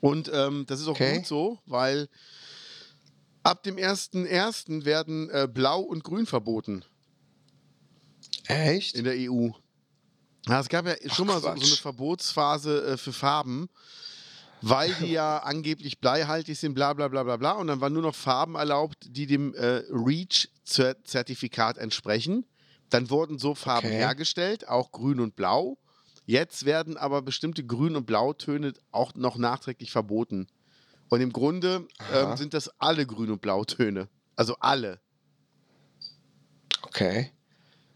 [0.00, 1.18] Und ähm, das ist auch Okay.
[1.18, 2.08] gut so, weil
[3.42, 4.84] ab dem 1.1.
[4.84, 6.84] werden äh, Blau und Grün verboten
[8.46, 8.94] Echt?
[8.96, 9.48] in der EU.
[10.48, 11.60] Ja, es gab ja schon mal so, so eine.
[11.64, 13.68] Verbotsphase äh, für Farben,
[14.62, 17.52] weil die ja angeblich bleihaltig sind, bla bla bla bla bla.
[17.52, 22.46] Und dann waren nur noch Farben erlaubt, die dem äh, REACH-Zertifikat entsprechen.
[22.88, 23.96] Dann wurden so Farben Okay.
[23.96, 25.78] hergestellt, auch grün und blau.
[26.24, 30.46] Jetzt werden aber bestimmte Grün- und Blautöne auch noch nachträglich verboten.
[31.08, 34.08] Und im Grunde ähm, sind das alle Grün- und Blautöne.
[34.36, 35.00] Also alle.
[36.82, 37.32] Okay.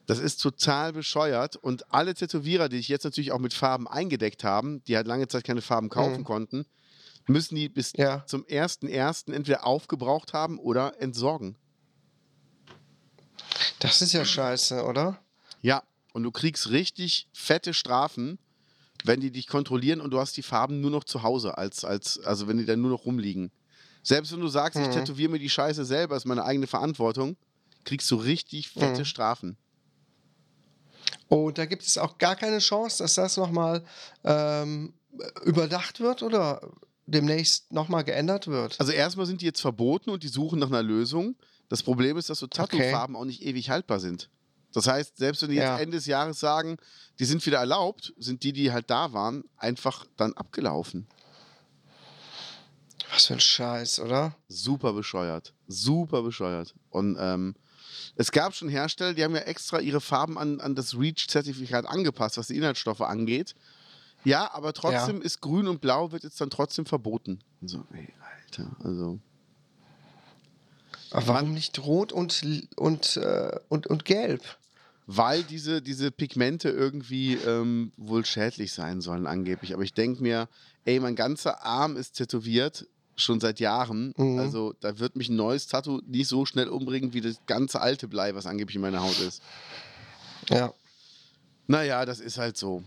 [0.07, 1.57] Das ist total bescheuert.
[1.57, 5.27] Und alle Tätowierer, die sich jetzt natürlich auch mit Farben eingedeckt haben, die halt lange
[5.29, 6.25] Zeit keine Farben kaufen Mhm.
[6.25, 6.67] konnten,
[7.27, 8.25] müssen die bis Ja.
[8.27, 9.33] zum 1.1.
[9.33, 11.57] entweder aufgebraucht haben oder entsorgen.
[13.81, 15.19] Das ist ja scheiße, oder?
[15.61, 15.83] Ja,
[16.13, 18.39] und du kriegst richtig fette Strafen,
[19.05, 22.19] wenn die dich kontrollieren und du hast die Farben nur noch zu Hause, als, als,
[22.21, 23.51] also wenn die dann nur noch rumliegen.
[24.03, 24.93] Selbst wenn du sagst, ich Mhm.
[24.93, 27.37] tätowiere mir die Scheiße selber, ist meine eigene Verantwortung,
[27.85, 29.05] kriegst du richtig fette Mhm.
[29.05, 29.59] Strafen.
[31.29, 33.85] Und da gibt es auch gar keine Chance, dass das nochmal
[34.25, 34.95] ähm,
[35.45, 36.61] überdacht wird oder
[37.07, 38.79] demnächst nochmal geändert wird.
[38.79, 41.37] Also erstmal sind die jetzt verboten und die suchen nach einer Lösung.
[41.69, 44.29] Das Problem ist, dass so Tattoo-Farben auch nicht ewig haltbar sind.
[44.73, 45.73] Das heißt, selbst wenn die Ja.
[45.75, 46.77] jetzt Ende des Jahres sagen,
[47.19, 51.07] die sind wieder erlaubt, sind die, die halt da waren, einfach dann abgelaufen.
[53.13, 54.37] Was für ein Scheiß, oder?
[54.49, 55.55] Super bescheuert.
[55.67, 56.75] Super bescheuert.
[56.91, 57.55] Und ähm,
[58.17, 62.39] es gab schon Hersteller, die haben ja extra ihre Farben an, an das REACH-Zertifikat angepasst,
[62.39, 63.55] was die Inhaltsstoffe angeht.
[64.25, 67.39] Ja, aber trotzdem ist Grün und Blau wird jetzt dann trotzdem verboten.
[67.63, 69.19] So, ey, Alter, also.
[71.11, 72.43] Aber warum nicht rot und,
[72.77, 74.43] und, äh, und, und gelb?
[75.07, 79.73] weil diese, diese Pigmente irgendwie ähm, wohl schädlich sein sollen, angeblich.
[79.73, 80.49] Aber ich denke mir,
[80.85, 82.87] ey, mein ganzer Arm ist tätowiert,
[83.17, 84.13] schon seit Jahren.
[84.17, 84.39] Mhm.
[84.39, 88.09] Also da wird mich ein neues Tattoo nicht so schnell umbringen, wie das ganze alte
[88.09, 89.43] Blei, was angeblich in meiner Haut ist.
[90.51, 90.73] Ja.
[91.67, 92.83] Naja, das ist halt so.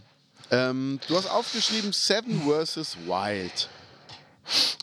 [0.52, 2.98] Ähm, du hast aufgeschrieben Seven vs.
[3.06, 3.70] Wild.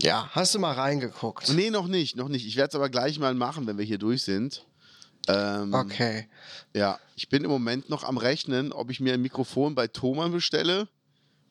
[0.01, 1.53] Ja, hast du mal reingeguckt?
[1.55, 2.47] Nee, noch nicht, noch nicht.
[2.47, 4.65] Ich werde es aber gleich mal machen, wenn wir hier durch sind.
[5.29, 6.29] Ähm, Okay.
[6.75, 10.31] Ja, ich bin im Moment noch am Rechnen, ob ich mir ein Mikrofon bei Thomann
[10.31, 10.89] bestelle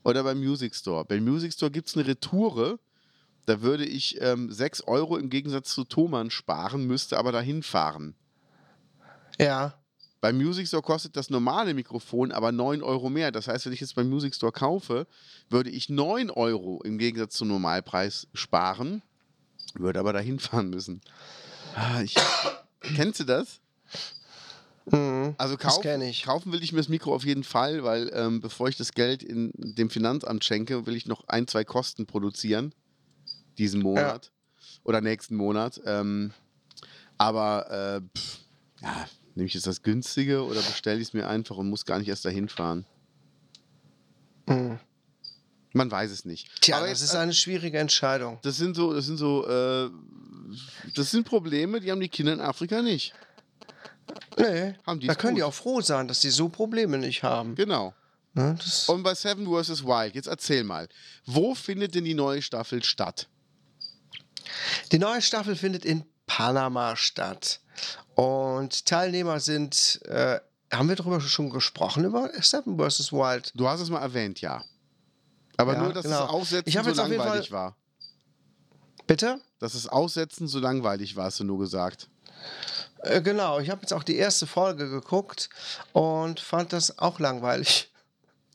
[0.03, 1.03] oder beim Music Store.
[1.03, 2.79] Beim Music Store gibt es eine Retoure.
[3.45, 8.15] Da würde ich ähm, 6 Euro im Gegensatz zu Thomann sparen, müsste aber dahin fahren.
[9.39, 9.75] Ja.
[10.21, 13.31] Beim Music Store kostet das normale Mikrofon aber 9 Euro mehr.
[13.31, 15.05] Das heißt, wenn ich jetzt beim Music Store kaufe,
[15.49, 19.03] würde ich 9 Euro im Gegensatz zum Normalpreis sparen,
[19.75, 21.01] würde aber dahin fahren müssen.
[21.75, 22.15] Ah, ich,
[22.81, 23.59] kennst du das?
[24.91, 25.35] Mhm.
[25.37, 26.23] Also Das kauf, ich.
[26.23, 29.21] kaufen will ich mir das Mikro auf jeden Fall, weil ähm, bevor ich das Geld
[29.21, 32.73] in dem Finanzamt schenke, will ich noch ein, zwei Kosten produzieren.
[33.57, 34.31] Diesen Monat.
[34.83, 35.81] Oder nächsten Monat.
[35.85, 36.31] Ähm,
[37.17, 38.39] aber äh, pff,
[38.81, 41.99] ja, nehme ich jetzt das günstige oder bestelle ich es mir einfach und muss gar
[41.99, 42.85] nicht erst dahin fahren?
[44.47, 44.79] Mhm.
[45.73, 46.49] Man weiß es nicht.
[46.61, 48.39] Tja, aber das jetzt, ist eine schwierige Entscheidung.
[48.43, 49.89] das sind so, das sind so, äh,
[50.95, 53.13] das sind Probleme, die haben die Kinder in Afrika nicht.
[54.37, 55.49] Nee, Haben die da können die gut.
[55.49, 57.55] auch froh sein, dass die so Probleme nicht haben.
[57.55, 57.93] Genau.
[58.33, 59.83] Ne, Und bei Seven vs.
[59.83, 60.87] Wild, jetzt erzähl mal,
[61.25, 63.27] wo findet denn die neue Staffel statt?
[64.91, 67.59] Die neue Staffel findet in Panama statt.
[68.15, 70.39] Und Teilnehmer sind, äh,
[70.73, 73.11] haben wir darüber schon gesprochen, über Seven vs.
[73.11, 73.51] Wild?
[73.55, 74.63] Du hast es mal erwähnt, ja.
[75.57, 76.39] Aber Ja, nur, dass genau.
[76.41, 77.75] das hab so langweilig Fall- war.
[79.07, 79.39] Bitte?
[79.59, 82.09] Dass das Aussetzen so langweilig war, hast du nur gesagt.
[83.03, 85.49] Äh, genau, ich habe jetzt auch die erste Folge geguckt
[85.93, 87.91] und fand das auch langweilig.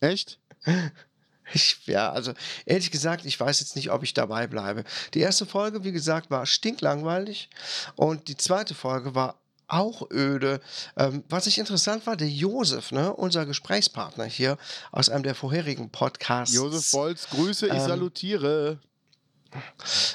[0.01, 0.38] Echt?
[1.53, 2.32] Ich, ja, also
[2.64, 4.84] ehrlich gesagt, ich weiß jetzt nicht, ob ich dabei bleibe.
[5.14, 7.51] Die erste Folge, wie gesagt, war stinklangweilig
[7.96, 10.61] und die zweite Folge war auch öde.
[10.96, 14.59] Ähm, was ich interessant war, der Josef, ne, unser Gesprächspartner hier
[14.90, 18.78] aus einem der vorherigen Podcasts, Josef Bolz, Grüße, ich Ähm, salutiere.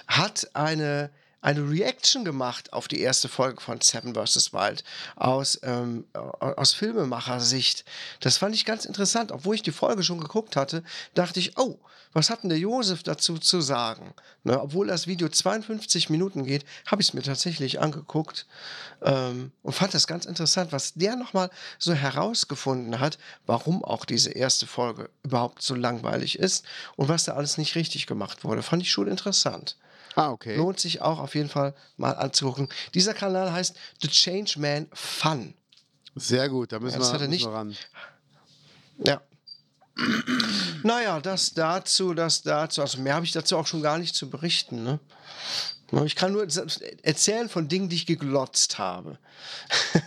[0.08, 1.10] hat eine,
[1.46, 4.52] eine Reaction gemacht auf die erste Folge von Seven vs.
[4.52, 4.84] Wild
[5.16, 7.86] aus, ähm, aus Filmemacher-Sicht.
[8.20, 9.32] Das fand ich ganz interessant.
[9.32, 10.84] Obwohl ich die Folge schon geguckt hatte,
[11.14, 11.78] dachte ich, oh,
[12.14, 14.16] was hat denn der Josef dazu zu sagen?
[14.44, 18.48] Ne, obwohl das Video 52 Minuten geht, habe ich es mir tatsächlich angeguckt
[19.04, 24.32] ähm, und fand das ganz interessant, was der nochmal so herausgefunden hat, warum auch diese
[24.32, 26.66] erste Folge überhaupt so langweilig ist
[26.96, 28.64] und was da alles nicht richtig gemacht wurde.
[28.64, 29.78] Fand ich schon interessant.
[30.16, 30.56] Ah, okay.
[30.56, 32.70] Lohnt sich auch auf jeden Fall mal anzugucken.
[32.94, 35.54] Dieser Kanal heißt The Change Man Fun.
[36.16, 37.76] Sehr gut, da müssen, Ja, das wir, hat er nicht- ran.
[39.04, 39.22] Ja.
[40.84, 42.82] Naja, das dazu, das dazu.
[42.82, 44.84] Also mehr habe ich dazu auch schon gar nicht zu berichten.
[44.84, 45.00] Ne?
[46.06, 46.46] Ich kann nur
[47.04, 49.18] erzählen von Dingen, die ich geglotzt habe.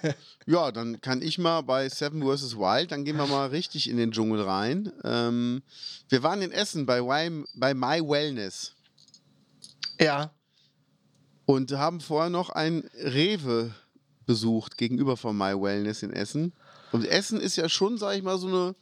[0.51, 2.57] Ja, dann kann ich mal bei Seven vs.
[2.57, 4.91] Wild, dann gehen wir mal richtig in den Dschungel rein.
[5.05, 5.63] Ähm,
[6.09, 7.03] wir waren in Essen bei,
[7.55, 8.73] bei My Wellness
[10.01, 10.31] Ja.
[11.47, 13.75] und haben vorher noch ein Rewe
[14.27, 16.53] besucht gegenüber von My Wellness in Essen.
[16.93, 18.75] Und Essen ist ja schon, sag ich mal, so eine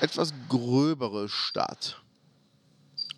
[0.00, 2.00] etwas gröbere Stadt.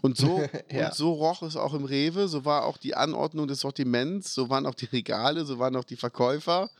[0.02, 0.86] Und so, Ja.
[0.88, 4.50] und so roch es auch im Rewe, so war auch die Anordnung des Sortiments, so
[4.50, 6.70] waren auch die Regale, so waren auch die Verkäufer.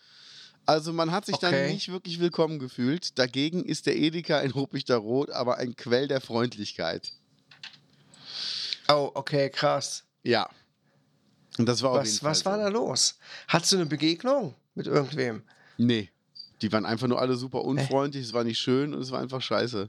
[0.67, 1.73] Also man hat sich dann Okay.
[1.73, 3.19] nicht wirklich willkommen gefühlt.
[3.19, 7.13] Dagegen ist der Edeka in Ruppichter Rot aber ein Quell der Freundlichkeit.
[8.89, 10.05] Oh, okay, krass.
[10.27, 10.49] Ja.
[11.59, 12.63] Und das war auf jeden Was, Fall was war so.
[12.65, 13.19] da los?
[13.49, 15.43] Hattest du eine Begegnung mit irgendwem?
[15.79, 16.11] Nee.
[16.63, 19.41] Die waren einfach nur alle super unfreundlich, es war nicht schön und es war einfach
[19.43, 19.89] scheiße.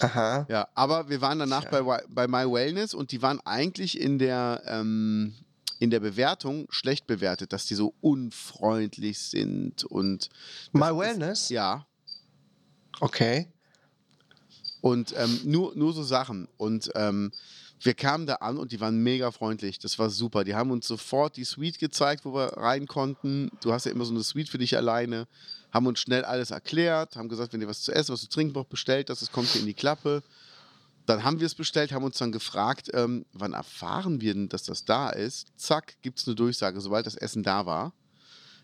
[0.00, 0.46] Aha.
[0.48, 1.82] Ja, aber wir waren danach Tja.
[1.82, 5.34] bei, bei My Wellness und die waren eigentlich in der, ähm,
[5.78, 10.28] in der Bewertung schlecht bewertet, dass die so unfreundlich sind und.
[10.72, 11.48] My das ist- Wellness?
[11.50, 11.86] Ja.
[13.00, 13.48] Okay.
[14.80, 16.48] Und ähm, nur, nur so Sachen.
[16.56, 17.30] Und ähm,
[17.84, 19.78] wir kamen da an und die waren mega freundlich.
[19.78, 20.44] Das war super.
[20.44, 23.50] Die haben uns sofort die Suite gezeigt, wo wir rein konnten.
[23.60, 25.26] Du hast ja immer so eine Suite für dich alleine.
[25.72, 28.52] Haben uns schnell alles erklärt, haben gesagt, wenn ihr was zu essen, was zu trinken
[28.52, 30.22] braucht, bestellt das, das kommt hier in die Klappe.
[31.06, 34.62] Dann haben wir es bestellt, haben uns dann gefragt, ähm, wann erfahren wir denn, dass
[34.62, 35.48] das da ist?
[35.56, 37.92] Zack, gibt es eine Durchsage, sobald das Essen da war.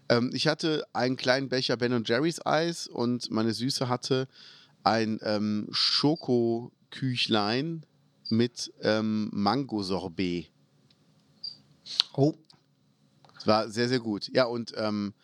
[0.09, 4.29] Ähm, ich hatte einen kleinen Becher Ben Jerry's Eis und meine Süße hatte
[4.85, 7.83] ein ähm, Schokoküchlein
[8.31, 10.51] mit ähm, Mango-Sorbet.
[12.15, 12.35] Oh.
[13.35, 14.29] Das war sehr, sehr gut.
[14.35, 15.15] Ja, und ähm,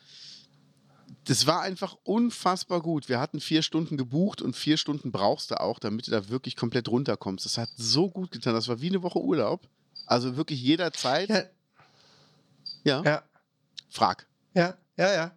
[1.25, 3.09] das war einfach unfassbar gut.
[3.09, 6.57] Wir hatten vier Stunden gebucht und vier Stunden brauchst du auch, damit du da wirklich
[6.57, 7.45] komplett runterkommst.
[7.45, 8.55] Das hat so gut getan.
[8.55, 9.67] Das war wie eine Woche Urlaub.
[10.07, 11.29] Also wirklich jederzeit.
[11.29, 11.43] Ja,
[12.85, 13.03] Ja.
[13.03, 13.23] ja,
[13.89, 14.27] Frag.
[14.55, 15.33] ja, ja, ja.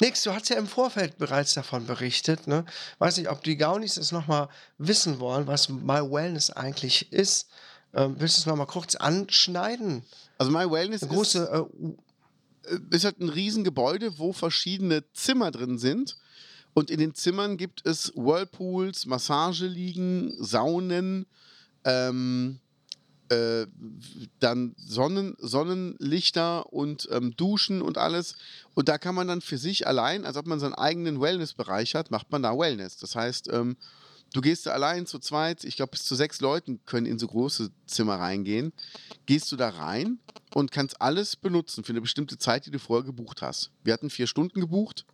[0.00, 2.46] Nix, du hast ja im Vorfeld bereits davon berichtet.
[2.46, 2.64] Ne?
[2.98, 4.48] Weiß nicht, ob die Gaunis es nochmal
[4.78, 7.48] wissen wollen, was My Wellness eigentlich ist.
[7.94, 10.02] Ähm, willst du es nochmal kurz anschneiden?
[10.38, 11.96] Also My Wellness Eine ist, große, U-
[12.64, 16.16] äh, ist halt ein Riesengebäude, wo verschiedene Zimmer drin sind.
[16.74, 21.26] Und in den Zimmern gibt es Whirlpools, Massageliegen, Saunen,
[21.84, 22.60] ähm,
[23.32, 23.66] äh,
[24.40, 28.36] dann Sonnen, Sonnenlichter und ähm, Duschen und alles.
[28.74, 32.10] Und da kann man dann für sich allein, als ob man seinen eigenen Wellnessbereich hat,
[32.10, 32.98] macht man da Wellness.
[32.98, 33.76] Das heißt, ähm,
[34.32, 37.26] du gehst da allein zu zweit, ich glaube bis zu sechs Leuten können in so
[37.26, 38.72] große Zimmer reingehen.
[39.26, 40.18] Gehst du da rein
[40.54, 43.70] und kannst alles benutzen für eine bestimmte Zeit, die du vorher gebucht hast.
[43.82, 45.06] Wir hatten vier Stunden gebucht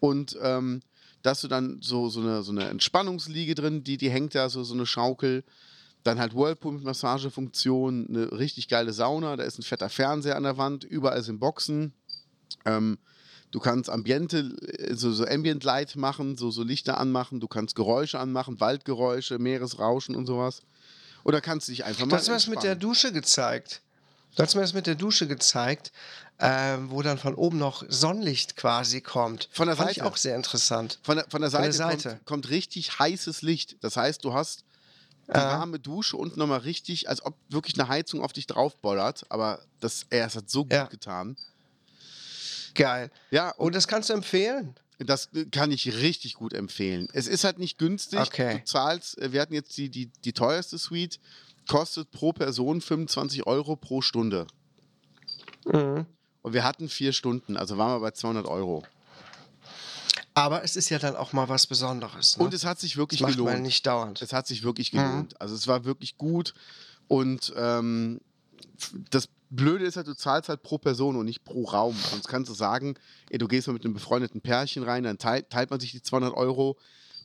[0.00, 0.82] und ähm,
[1.22, 4.48] da hast du dann so, so, eine, so eine Entspannungsliege drin, die, die hängt da,
[4.48, 5.42] so, so eine Schaukel.
[6.06, 10.44] Dann halt Whirlpool mit Massagefunktion, eine richtig geile Sauna, da ist ein fetter Fernseher an
[10.44, 11.92] der Wand, überall sind Boxen.
[12.64, 12.98] Ähm,
[13.50, 17.74] du kannst Ambiente, äh, so, so Ambient Light machen, so, so Lichter anmachen, du kannst
[17.74, 20.62] Geräusche anmachen, Waldgeräusche, Meeresrauschen und sowas.
[21.24, 22.76] Oder kannst du dich einfach Du mal hast mir das mit der.
[22.76, 23.82] Dusche gezeigt.
[24.36, 25.90] Du hast mir das mit der Dusche gezeigt,
[26.38, 29.48] ähm, wo dann von oben noch Sonnenlicht quasi kommt.
[29.50, 30.00] Von der Fand Seite.
[30.00, 31.00] ich auch sehr interessant.
[31.02, 32.08] Von der, von der Von Seite, der Seite.
[32.10, 33.76] Kommt, kommt richtig heißes Licht.
[33.80, 34.65] Das heißt, du hast
[35.28, 39.26] die warme Dusche und nochmal richtig, als ob wirklich eine Heizung auf dich draufbollert.
[39.30, 40.84] Aber das, ey, das hat so gut Ja.
[40.86, 41.36] getan.
[42.74, 43.10] Geil.
[43.30, 44.74] Ja, Und und das kannst du empfehlen?
[44.98, 47.08] das kann ich richtig gut empfehlen.
[47.12, 48.18] Es ist halt nicht günstig.
[48.20, 48.58] Okay.
[48.58, 51.18] Du zahlst, äh, wir hatten jetzt die, die, die teuerste Suite,
[51.68, 54.46] kostet pro Person 25 Euro pro Stunde.
[55.66, 56.06] Mhm.
[56.42, 58.84] Und wir hatten vier Stunden, also waren wir bei 200 Euro.
[60.36, 62.36] Aber es ist ja dann auch mal was Besonderes.
[62.36, 62.44] Ne?
[62.44, 63.62] Und es hat sich wirklich das macht man gelohnt.
[63.62, 64.20] nicht dauernd.
[64.20, 64.98] Es hat sich wirklich Mhm.
[64.98, 65.40] gelohnt.
[65.40, 66.52] Also es war wirklich gut.
[67.08, 68.20] Und ähm,
[69.10, 71.96] das Blöde ist halt, du zahlst halt pro Person und nicht pro Raum.
[72.10, 72.96] Sonst kannst du sagen,
[73.30, 76.02] ey, du gehst mal mit einem befreundeten Pärchen rein, dann teilt, teilt man sich die
[76.02, 76.76] 200 Euro.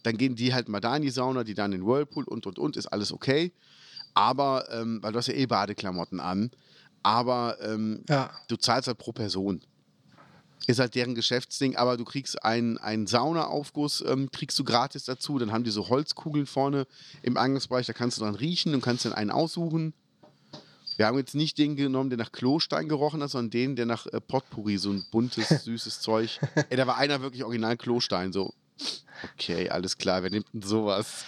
[0.04, 2.46] Dann gehen die halt mal da in die Sauna, die dann in den Whirlpool und,
[2.48, 3.52] und, und, ist alles okay.
[4.14, 6.52] Aber, ähm, weil du hast ja eh Badeklamotten an.
[7.04, 8.30] aber ähm, Ja.
[8.48, 9.62] du zahlst halt pro Person.
[10.68, 15.40] Ist halt deren Geschäftsding, aber du kriegst einen, einen Saunaaufguss, ähm, kriegst du gratis dazu.
[15.40, 16.86] Dann haben die so Holzkugeln vorne
[17.24, 19.94] im Eingangsbereich, da kannst du dran riechen und kannst dann einen aussuchen.
[20.98, 24.06] Wir haben jetzt nicht den genommen, der nach Klostein gerochen hat, sondern den, der nach
[24.08, 26.40] äh, Potpourri, so ein buntes, süßes Zeug.
[26.70, 28.54] Ey, da war einer wirklich original Klostein, so.
[29.34, 31.26] Okay, alles klar, wer nimmt denn sowas?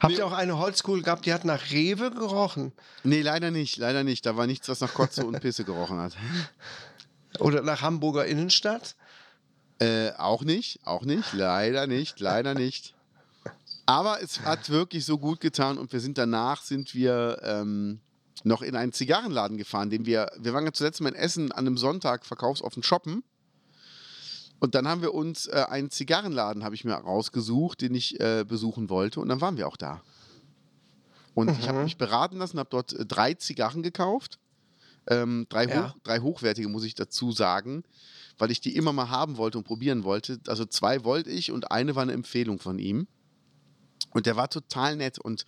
[0.00, 2.72] Habt ihr auch eine Holzkugel gehabt, die hat nach Rewe gerochen?
[3.04, 4.26] Nee, leider nicht, leider nicht.
[4.26, 6.12] Da war nichts, was nach Kotze und Pisse gerochen hat.
[7.42, 8.94] Oder nach Hamburger Innenstadt?
[9.80, 12.94] Äh, auch nicht, auch nicht, leider nicht, leider nicht.
[13.84, 18.00] Aber es hat wirklich so gut getan und wir sind danach, sind wir ähm,
[18.44, 21.66] noch in einen Zigarrenladen gefahren, den wir, wir waren ja zuletzt mal in Essen an
[21.66, 23.24] einem Sonntag verkaufsoffen shoppen.
[24.60, 28.44] Und dann haben wir uns äh, einen Zigarrenladen, habe ich mir rausgesucht, den ich äh,
[28.46, 30.00] besuchen wollte und dann waren wir auch da.
[31.34, 34.38] Und ich habe mich beraten lassen, habe dort äh, drei Zigarren gekauft.
[35.08, 35.90] Ähm, drei, Ja.
[35.90, 37.82] hoch, drei hochwertige, muss ich dazu sagen,
[38.38, 40.38] weil ich die immer mal haben wollte und probieren wollte.
[40.46, 43.06] Also zwei wollte ich und eine war eine Empfehlung von ihm.
[44.10, 45.18] Und der war total nett.
[45.18, 45.44] Und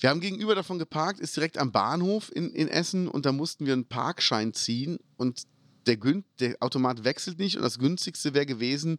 [0.00, 3.66] wir haben gegenüber davon geparkt, ist direkt am Bahnhof in, in Essen und da mussten
[3.66, 5.42] wir einen Parkschein ziehen und
[5.86, 8.98] der, Gün der Automat wechselt nicht und das günstigste wäre gewesen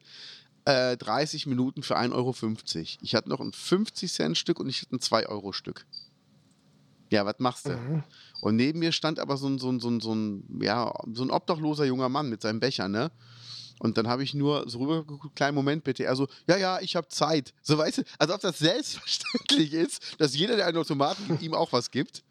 [0.66, 2.36] äh, 30 Minuten für 1,50 Euro.
[3.02, 5.86] Ich hatte noch ein 50-Cent-Stück und ich hatte ein 2-Euro-Stück.
[7.16, 8.04] Ja, was machst du?
[8.42, 11.24] Und neben mir stand aber so ein, so ein, so ein, so ein, ja, so
[11.24, 13.12] ein obdachloser junger Mann mit seinem Becher, ne?
[13.80, 16.06] Und dann habe ich nur so rübergeguckt, kleinen Moment bitte.
[16.06, 17.54] Er so, ja, ja, ich habe Zeit.
[17.62, 21.54] So, weißt du, als ob das selbstverständlich ist, dass jeder, der einen Automaten gibt, ihm
[21.54, 22.24] auch was gibt.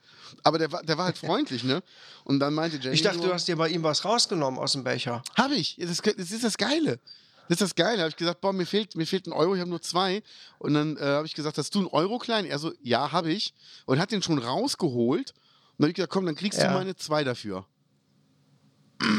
[0.42, 1.82] Aber der war, der war halt freundlich, ne?
[2.24, 4.72] Und dann meinte Jenny Ich dachte, nur, du hast dir bei ihm was rausgenommen aus
[4.72, 5.22] dem Becher.
[5.36, 5.76] habe ich.
[5.78, 6.98] Das, das ist das Geile.
[7.48, 7.98] Das ist das Geile.
[8.00, 10.22] habe ich gesagt, boah, mir fehlt, mir fehlt ein Euro, ich habe nur zwei.
[10.58, 12.46] Und dann äh, habe ich gesagt, hast du einen Euro klein?
[12.46, 13.52] Er so, ja, habe ich.
[13.86, 15.30] Und hat den schon rausgeholt.
[15.32, 15.36] Und
[15.78, 16.68] dann habe ich gesagt, komm, dann kriegst Ja.
[16.68, 17.66] du meine zwei dafür.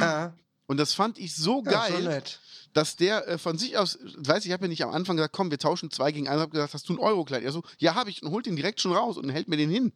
[0.01, 0.32] Ah,
[0.67, 2.39] Und das fand ich so ja, geil, so nett.
[2.73, 5.34] dass der äh, von sich aus, weiß ich, ich habe ja nicht am Anfang gesagt,
[5.36, 6.39] komm, wir tauschen zwei gegen einen.
[6.39, 7.43] habe gesagt, hast du einen Euro klein?
[7.43, 8.23] Er so, ja, habe ich.
[8.23, 9.91] Und holt den direkt schon raus und hält mir den hin.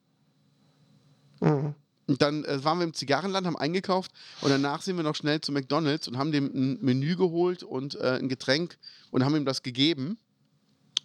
[1.39, 1.73] Mhm.
[2.09, 5.41] Und dann äh, waren wir im Zigarrenland, haben eingekauft und danach sind wir noch schnell
[5.41, 8.77] zu McDonalds und haben dem ein Menü geholt und äh, ein Getränk
[9.11, 10.17] und haben ihm das gegeben.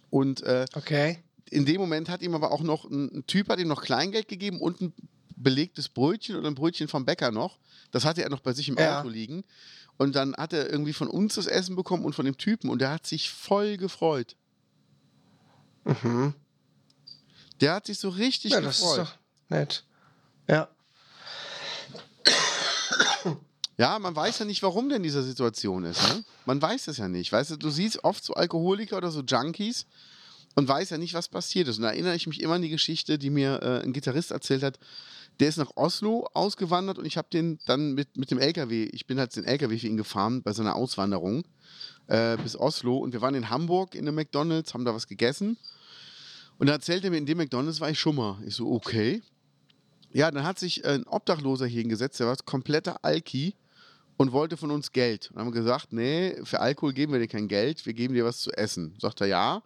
[0.09, 1.19] Und äh, Okay.
[1.51, 4.27] in dem Moment hat ihm aber auch noch ein, ein Typ hat ihm noch Kleingeld
[4.27, 4.93] gegeben und ein
[5.35, 7.59] belegtes Brötchen oder ein Brötchen vom Bäcker noch.
[7.91, 8.99] Das hatte er noch bei sich im Ja.
[8.99, 9.43] Auto liegen.
[9.97, 12.79] Und dann hat er irgendwie von uns das Essen bekommen und von dem Typen und
[12.79, 14.35] der hat sich voll gefreut.
[15.83, 16.33] Mhm.
[17.61, 18.99] Der hat sich so richtig Ja, das ist gefreut.
[19.07, 19.17] doch
[19.49, 19.83] nett.
[20.49, 20.67] Ja.
[23.77, 26.01] Ja, man weiß ja nicht, warum der in dieser Situation ist.
[26.01, 26.23] Ne?
[26.45, 27.31] Man weiß es ja nicht.
[27.31, 29.85] Weißt du, du siehst oft so Alkoholiker oder so Junkies
[30.55, 31.77] und weiß ja nicht, was passiert ist.
[31.77, 34.63] Und da erinnere ich mich immer an die Geschichte, die mir äh, ein Gitarrist erzählt
[34.63, 34.79] hat.
[35.41, 39.05] Der ist nach Oslo ausgewandert und ich habe den dann mit, mit dem LKW, ich
[39.05, 41.43] bin halt den LKW für ihn gefahren bei seiner Auswanderung
[42.07, 45.57] äh, bis Oslo und wir waren in Hamburg in einem McDonalds, haben da was gegessen
[46.57, 48.37] und da erzählt er mir, in dem McDonalds war ich schon mal.
[48.45, 49.21] Ich so, okay.
[50.13, 53.55] Ja, dann hat sich ein Obdachloser hier hingesetzt, der war kompletter Alki
[54.17, 55.31] und wollte von uns Geld.
[55.31, 58.25] Und haben wir gesagt, nee, für Alkohol geben wir dir kein Geld, wir geben dir
[58.25, 58.95] was zu essen.
[58.99, 59.63] Sagt er ja.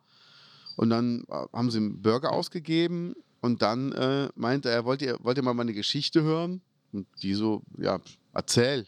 [0.75, 5.17] Und dann äh, haben sie einen Burger ausgegeben und dann äh, meinte er, wollt ihr,
[5.21, 6.61] wollt ihr mal meine Geschichte hören?
[6.91, 7.99] Und die so, ja,
[8.33, 8.87] erzähl.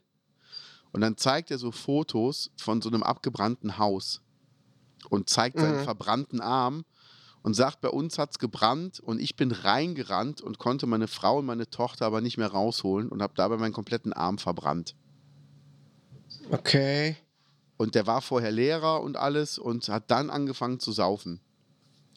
[0.91, 4.21] Und dann zeigt er so Fotos von so einem abgebrannten Haus
[5.09, 5.83] und zeigt seinen Mhm.
[5.83, 6.83] verbrannten Arm
[7.43, 11.39] und sagt, bei uns hat es gebrannt und ich bin reingerannt und konnte meine Frau
[11.39, 14.95] und meine Tochter aber nicht mehr rausholen und habe dabei meinen kompletten Arm verbrannt.
[16.51, 17.15] Okay.
[17.77, 21.39] Und der war vorher Lehrer und alles und hat dann angefangen zu saufen.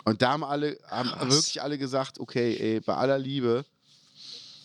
[0.05, 1.31] Und da haben alle, haben Krass.
[1.31, 3.65] wirklich alle gesagt, okay, ey, bei aller Liebe,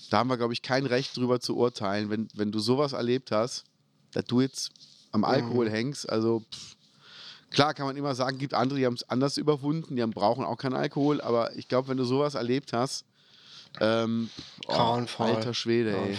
[0.09, 3.31] da haben wir, glaube ich, kein Recht drüber zu urteilen, wenn, wenn du sowas erlebt
[3.31, 3.63] hast,
[4.11, 4.71] dass du jetzt
[5.11, 6.09] am Alkohol hängst.
[6.09, 6.75] Also pff,
[7.51, 10.43] klar kann man immer sagen, gibt andere, die haben es anders überwunden, die haben, brauchen
[10.43, 13.05] auch keinen Alkohol, aber ich glaube, wenn du sowas erlebt hast,
[13.79, 14.29] ähm,
[14.67, 14.73] oh,
[15.19, 16.17] alter Schwede, ey.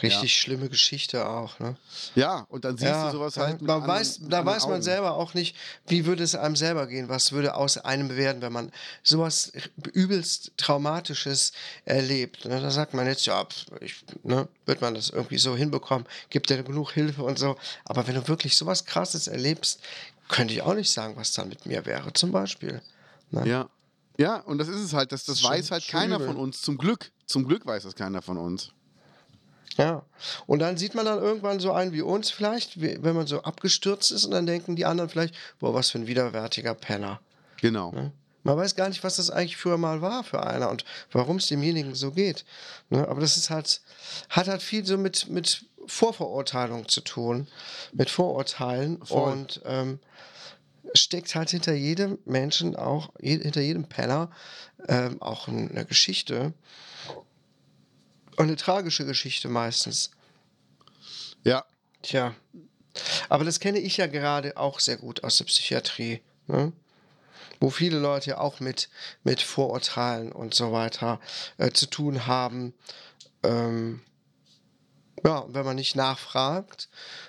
[0.00, 1.76] Richtig schlimme Geschichte auch, ne?
[2.14, 4.82] Ja, und dann siehst du sowas halt man anderen- weiß, da weiß man Augen.
[4.82, 5.54] selber auch nicht,
[5.86, 8.72] wie würde es einem selber gehen, was würde aus einem werden, wenn man
[9.02, 9.52] sowas
[9.92, 11.52] übelst Traumatisches
[11.84, 12.44] erlebt.
[12.46, 12.60] Ne?
[12.60, 13.46] Da sagt man jetzt, ja,
[13.80, 17.56] ich, ne, wird man das irgendwie so hinbekommen, gibt ja genug Hilfe und so.
[17.84, 19.80] Aber wenn du wirklich sowas Krasses erlebst,
[20.28, 22.80] könnte ich auch nicht sagen, was dann mit mir wäre, zum Beispiel.
[23.30, 23.46] Ne?
[23.46, 23.68] Ja.
[24.18, 26.26] Ja, und das ist es halt, das, das Schon- weiß halt keiner übel.
[26.28, 26.60] von uns.
[26.60, 27.10] Zum Glück.
[27.26, 28.70] Zum Glück weiß das keiner von uns.
[29.76, 30.04] Ja.
[30.46, 34.10] Und dann sieht man dann irgendwann so einen wie uns vielleicht, wenn man so abgestürzt
[34.10, 37.20] ist und dann denken die anderen vielleicht, boah, was für ein widerwärtiger Penner.
[37.60, 37.92] Genau.
[37.92, 38.12] Ne?
[38.44, 41.46] Man weiß gar nicht, was das eigentlich früher mal war für einer und warum es
[41.46, 42.44] demjenigen so geht.
[42.90, 43.06] Ne?
[43.08, 43.80] Aber das ist halt,
[44.28, 47.48] hat halt viel so mit, mit Vorverurteilung zu tun,
[47.92, 49.32] mit Vorurteilen Voll.
[49.32, 50.00] und ähm,
[50.94, 54.30] steckt halt hinter jedem Menschen auch, hinter jedem Penner
[54.88, 56.52] ähm, auch eine Geschichte.
[58.42, 60.10] Und eine tragische Geschichte meistens.
[61.44, 61.64] Ja,
[62.02, 62.34] Tja.
[63.28, 66.20] Aber das kenne ich ja gerade auch sehr gut aus der Psychiatrie.
[66.48, 66.72] Ne?
[67.60, 68.88] Wo viele Leute ja auch mit,
[69.22, 71.20] mit Vorurteilen und so weiter
[71.56, 72.74] äh, zu tun haben.
[73.44, 74.02] Ähm,
[75.24, 76.88] ja, wenn man nicht nachfragt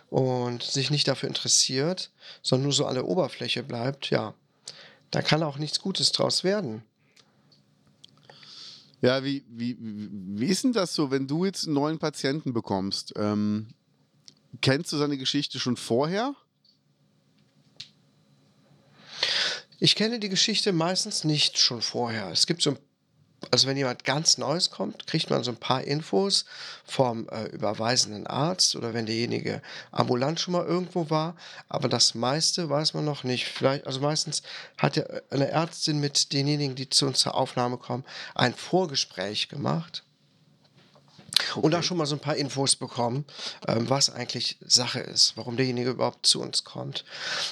[0.09, 2.09] und sich nicht dafür interessiert,
[2.41, 4.34] sondern nur so an der Oberfläche bleibt, ja,
[5.11, 6.84] da kann auch nichts Gutes draus werden.
[9.04, 13.12] Ja, wie, wie, wie ist denn das so, wenn du jetzt einen neuen Patienten bekommst?
[13.18, 13.68] Ähm,
[14.62, 16.34] kennst du seine Geschichte schon vorher?
[19.78, 22.32] Ich kenne die Geschichte meistens nicht schon vorher.
[22.32, 22.80] Es gibt so, ein-
[23.52, 26.46] also wenn jemand ganz Neues kommt, kriegt man so ein paar Infos
[26.86, 31.36] vom äh, überweisenden Arzt oder wenn derjenige ambulant schon mal irgendwo war.
[31.70, 33.46] Aber das meiste weiß man noch nicht.
[33.46, 34.44] Vielleicht, also meistens
[34.78, 38.04] hat ja eine Ärztin mit denjenigen, die zu uns zur Aufnahme kommen,
[38.36, 40.04] ein Vorgespräch gemacht.
[41.56, 43.26] Und da schon mal so ein paar Infos bekommen,
[43.68, 47.06] ähm, was eigentlich Sache ist, warum derjenige überhaupt zu uns kommt.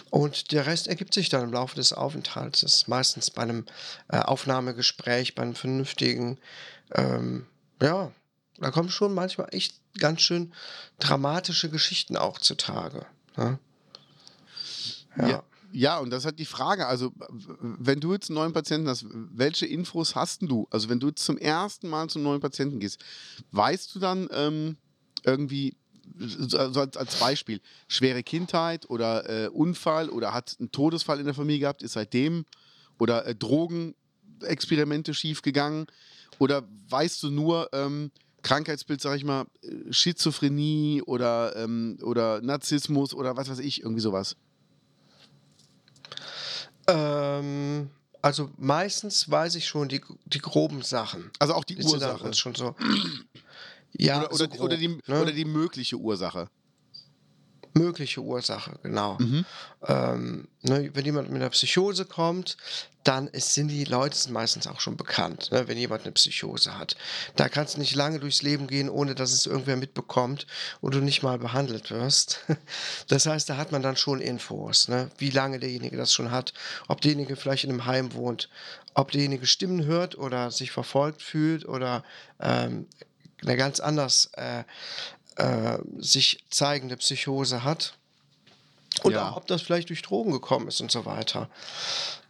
[0.10, 2.62] Und der Rest ergibt sich dann im Laufe des Aufenthalts.
[2.62, 3.66] Das ist meistens bei einem
[4.10, 6.38] äh, Aufnahmegespräch, bei einem vernünftigen,
[6.94, 7.48] ähm,
[7.82, 8.12] ja,
[8.58, 10.54] da kommen schon manchmal echt ganz schön
[11.00, 13.06] dramatische Geschichten auch zutage.
[13.36, 13.60] Ne?
[15.18, 15.28] Ja.
[15.28, 15.44] Ja.
[15.74, 17.12] Ja, und das hat die Frage, also
[17.60, 20.68] wenn du jetzt einen neuen Patienten hast, welche Infos hast du?
[20.70, 23.04] Also wenn du jetzt zum ersten Mal zum neuen Patienten gehst,
[23.52, 24.78] weißt du dann ähm,
[25.24, 25.76] irgendwie,
[26.18, 31.26] so also als, als Beispiel, schwere Kindheit oder äh, Unfall oder hat einen Todesfall in
[31.26, 32.46] der Familie gehabt, ist seitdem
[33.00, 35.88] oder äh, Drogenexperimente schiefgegangen
[36.40, 38.12] oder weißt du nur, ähm,
[38.44, 44.02] Krankheitsbild, sag ich mal, äh, Schizophrenie oder, ähm, oder Narzissmus oder was weiß ich, irgendwie
[44.02, 44.36] sowas.
[46.92, 47.90] Ähm,
[48.22, 51.32] also meistens weiß ich schon die, die groben Sachen.
[51.40, 52.24] Also auch die Ursache.
[52.24, 52.76] uns schon so.
[53.94, 55.22] Ja, oder, so oder, oder, die, grob, ne?
[55.22, 56.50] oder die mögliche Ursache.
[57.74, 59.18] Mögliche Ursache, genau.
[59.20, 59.46] Mhm.
[59.88, 62.58] Ähm, ne, wenn jemand mit einer Psychose kommt,
[63.04, 66.78] dann ist, sind die Leute sind meistens auch schon bekannt, ne, wenn jemand eine Psychose
[66.78, 66.96] hat.
[67.36, 70.46] Da kannst du nicht lange durchs Leben gehen, ohne dass es irgendwer mitbekommt
[70.82, 72.40] und du nicht mal behandelt wirst.
[73.08, 76.54] Das heißt, da hat man dann schon Infos, ne, wie lange derjenige das schon hat,
[76.88, 78.50] ob derjenige vielleicht in einem Heim wohnt,
[78.94, 82.04] ob derjenige Stimmen hört oder sich verfolgt fühlt oder
[82.40, 82.88] ähm,
[83.42, 84.64] eine ganz anders äh,
[85.42, 87.94] äh, sich zeigende Psychose hat.
[89.04, 89.30] Und Ja.
[89.30, 91.50] auch, ob das vielleicht durch Drogen gekommen ist und so weiter.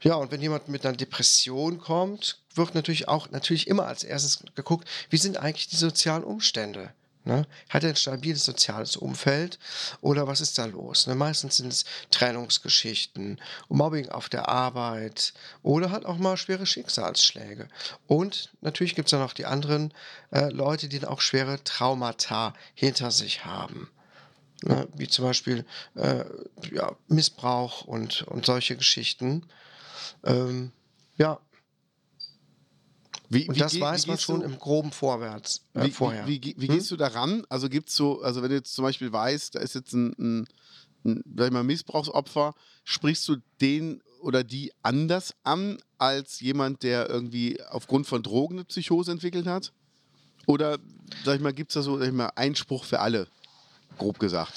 [0.02, 4.44] Ja, und wenn jemand mit einer Depression kommt, wird natürlich auch natürlich immer als erstes
[4.56, 6.94] geguckt, wie sind eigentlich die sozialen Umstände?
[7.24, 7.46] Ne?
[7.70, 9.60] Hat er ein stabiles soziales Umfeld
[10.02, 11.06] oder was ist da los?
[11.06, 11.14] Ne?
[11.14, 17.68] Meistens sind es Trennungsgeschichten, Mobbing auf der Arbeit oder hat auch mal schwere Schicksalsschläge.
[18.08, 19.94] Und natürlich gibt es dann noch die anderen
[20.32, 23.92] äh, Leute, die dann auch schwere Traumata hinter sich haben.
[24.64, 24.88] Ne?
[24.96, 25.66] Wie zum Beispiel
[25.96, 26.26] äh,
[26.72, 29.46] ja, Missbrauch und, und solche Geschichten.
[30.24, 30.72] Ähm,
[31.18, 31.40] ja,
[33.34, 36.28] Wie, und wie das geh- weiß man schon du, im groben Vorwärts äh, wie, vorher.
[36.28, 36.76] Wie, wie, Hm?
[36.76, 37.46] gehst du daran?
[37.50, 40.14] Also gibt es so, also wenn du jetzt zum Beispiel weißt, da ist jetzt ein,
[40.20, 40.48] ein,
[41.06, 42.54] ein sag mal, Missbrauchsopfer,
[42.84, 48.66] sprichst du den oder die anders an als jemand, der irgendwie aufgrund von Drogen eine
[48.66, 49.72] Psychose entwickelt hat?
[50.46, 50.78] Oder,
[51.24, 53.28] sag ich mal, gibt es da so sag ich mal, Einspruch für alle,
[53.98, 54.52] grob gesagt?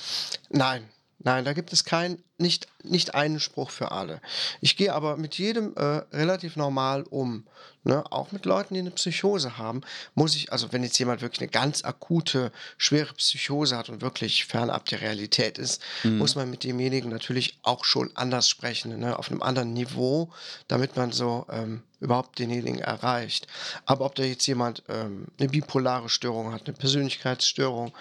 [0.51, 0.89] Nein,
[1.21, 4.21] nein, da gibt es kein, nicht, nicht einen Spruch für alle.
[4.61, 5.81] Ich gehe aber mit jedem äh,
[6.13, 7.47] relativ normal um.
[7.85, 8.03] Ne?
[8.11, 9.83] Auch mit Leuten, die eine Psychose haben,
[10.15, 14.47] muss ich, also wenn jetzt jemand wirklich eine ganz akute, schwere Psychose hat und wirklich
[14.47, 19.19] fernab der Realität ist, muss man mit demjenigen natürlich auch schon anders sprechen, ne?
[19.19, 20.31] auf einem anderen Niveau,
[20.67, 23.47] damit man so ähm, überhaupt denjenigen erreicht.
[23.87, 27.93] Aber ob da jetzt jemand ähm, eine bipolare Störung hat, eine Persönlichkeitsstörung,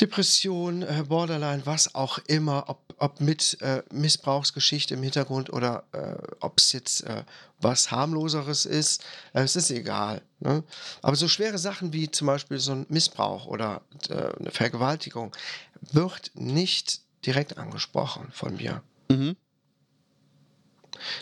[0.00, 6.16] Depression, äh, Borderline, was auch immer, ob, ob mit äh, Missbrauchsgeschichte im Hintergrund oder äh,
[6.40, 7.22] ob es jetzt äh,
[7.60, 9.02] was harmloseres ist,
[9.32, 10.22] äh, es ist egal.
[10.40, 10.62] Ne?
[11.02, 15.34] Aber so schwere Sachen wie zum Beispiel so ein Missbrauch oder äh, eine Vergewaltigung
[15.80, 18.82] wird nicht direkt angesprochen von mir.
[19.08, 19.36] Mhm.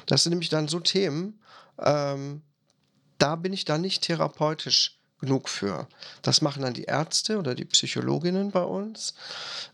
[0.07, 1.41] Das sind nämlich dann so Themen,
[1.79, 2.43] ähm,
[3.19, 5.89] da bin ich dann nicht therapeutisch genug für.
[6.23, 9.15] Das machen dann die Ärzte oder die Psychologinnen bei uns.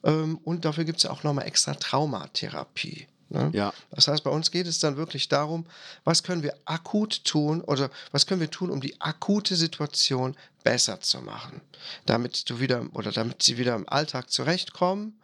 [0.04, 3.08] Ähm, und dafür gibt es ja auch nochmal extra Traumatherapie.
[3.30, 3.50] Ne?
[3.52, 3.72] Ja.
[3.90, 5.66] Das heißt, bei uns geht es dann wirklich darum,
[6.04, 11.00] was können wir akut tun oder was können wir tun, um die akute Situation besser
[11.00, 11.60] zu machen,
[12.06, 15.20] damit du wieder oder damit sie wieder im Alltag zurechtkommen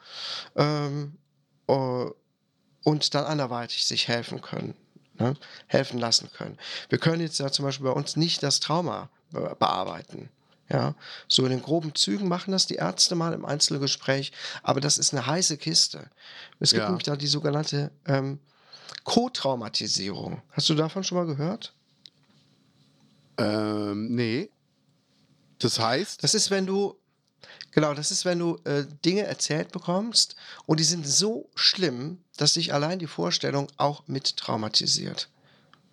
[0.57, 1.17] ähm,
[1.67, 2.07] äh,
[2.83, 4.75] und dann anderweitig sich helfen können,
[5.19, 5.35] ne?
[5.67, 6.59] helfen lassen können.
[6.91, 10.29] Wir können jetzt ja zum Beispiel bei uns nicht das Trauma be bearbeiten.
[10.71, 10.95] Ja,
[11.29, 15.13] so in den groben Zügen machen das die Ärzte mal im Einzelgespräch, aber das ist
[15.13, 16.09] eine heiße Kiste.
[16.59, 16.89] Es gibt Ja.
[16.89, 18.39] nämlich da die sogenannte ähm,
[19.05, 20.41] Co-Traumatisierung.
[20.53, 21.75] Hast du davon schon mal gehört?
[23.37, 24.49] Ähm, nee.
[25.59, 26.97] Das heißt, Das ist, wenn du,
[27.71, 30.37] genau, das ist, wenn du äh, Dinge erzählt bekommst
[30.67, 35.29] und die sind so schlimm, dass dich allein die Vorstellung auch mit traumatisiert.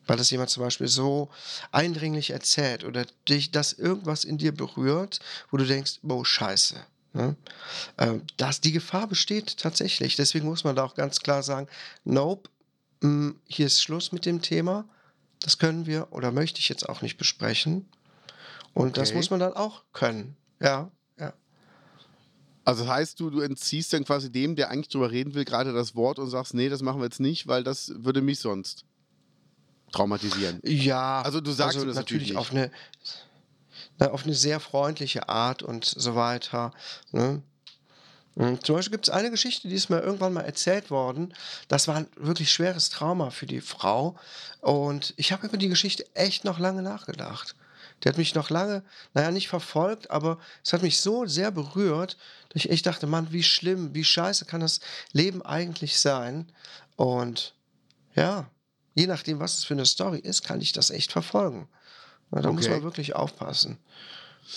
[0.08, 1.30] Weil das jemand zum Beispiel so
[1.72, 5.20] eindringlich erzählt oder dich, dass irgendwas in dir berührt,
[5.52, 6.76] wo du denkst, oh, scheiße.
[7.14, 7.36] Ne?
[7.98, 10.16] Ähm, das, die Gefahr besteht tatsächlich.
[10.16, 11.68] Deswegen muss man da auch ganz klar sagen,
[12.04, 12.50] nope,
[13.02, 14.86] mh, hier ist Schluss mit dem Thema.
[15.42, 17.88] Das können wir oder möchte ich jetzt auch nicht besprechen.
[18.74, 19.18] Und das Okay.
[19.18, 20.36] muss man dann auch können.
[20.62, 20.90] Ja,
[21.20, 21.34] ja.
[22.64, 25.74] also das heißt, du, du entziehst dann quasi dem, der eigentlich drüber reden will, gerade
[25.74, 28.86] das Wort und sagst, nee, das machen wir jetzt nicht, weil das würde mich sonst
[29.92, 30.60] traumatisieren.
[30.64, 32.72] Ja, Also du sagst also das natürlich natürlich auf eine,
[34.00, 36.74] na, auf eine sehr freundliche Art und so weiter.
[37.12, 37.42] Ne?
[38.36, 41.34] Und Zum Beispiel gibt es eine Geschichte, die ist mir irgendwann mal erzählt worden.
[41.68, 44.16] Das war ein wirklich schweres Trauma für die Frau.
[44.62, 47.56] Und ich habe über die Geschichte echt noch lange nachgedacht.
[48.04, 48.84] Die hat mich noch lange,
[49.14, 52.18] naja, nicht verfolgt, aber es hat mich so sehr berührt,
[52.50, 54.80] dass ich echt dachte, Mann, wie schlimm, wie scheiße kann das
[55.12, 56.52] Leben eigentlich sein?
[56.96, 57.54] Und
[58.16, 58.50] ja,
[58.96, 61.68] je nachdem, was es für eine Story ist, kann ich das echt verfolgen.
[62.32, 62.76] Na, da muss Okay.
[62.76, 63.78] man wirklich aufpassen.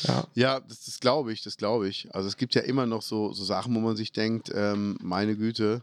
[0.05, 0.25] Ja.
[0.35, 2.13] Ja, das, das glaube ich, das glaube ich.
[2.15, 5.37] Also es gibt ja immer noch so, so Sachen, wo man sich denkt, ähm, meine
[5.37, 5.83] Güte,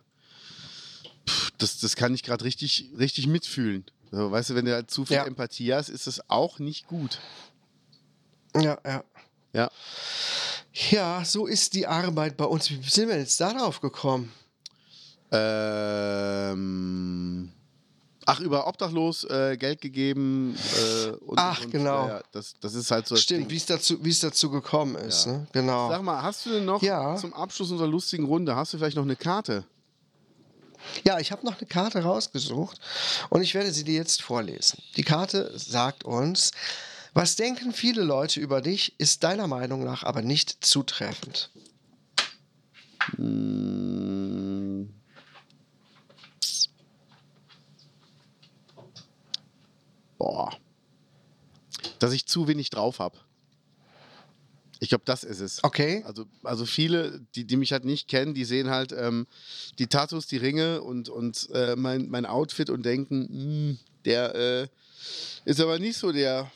[1.27, 3.85] pff, das, das kann ich gerade richtig, richtig mitfühlen.
[4.11, 5.25] Also, weißt du, wenn du halt zu viel Ja.
[5.25, 7.19] Empathie hast, ist das auch nicht gut.
[8.55, 9.03] Ja, ja.
[9.53, 9.71] Ja.
[10.89, 12.69] Ja, so ist die Arbeit bei uns.
[12.71, 14.31] Wie sind wir jetzt darauf gekommen?
[16.51, 17.51] Ähm,
[18.25, 20.55] ach, über Obdachlos äh, Geld gegeben.
[20.77, 22.07] Äh, und, Ach, und, genau.
[22.07, 23.15] Ja, das, das ist halt so.
[23.15, 25.25] Stimmt, wie es dazu, wie es dazu gekommen ist.
[25.25, 25.33] Ja.
[25.33, 25.47] Ne?
[25.51, 25.89] Genau.
[25.89, 27.15] Sag mal, hast du denn noch Ja.
[27.15, 29.63] zum Abschluss unserer lustigen Runde, hast du vielleicht noch eine Karte?
[31.03, 32.79] Ja, ich habe noch eine Karte rausgesucht
[33.29, 34.81] und ich werde sie dir jetzt vorlesen.
[34.95, 36.51] Die Karte sagt uns,
[37.13, 41.51] was denken viele Leute über dich, ist deiner Meinung nach aber nicht zutreffend.
[43.15, 44.89] Hm.
[50.17, 50.51] Boah.
[52.01, 53.15] Dass ich zu wenig drauf habe.
[54.79, 55.63] Ich glaube, das ist es.
[55.63, 56.01] Okay?
[56.07, 59.27] Also, also viele, die, die mich halt nicht kennen, die sehen halt ähm,
[59.77, 64.67] die Tattoos, die Ringe und, und äh, mein, mein Outfit und denken, "Hm, der äh,
[65.45, 66.51] ist aber nicht so der,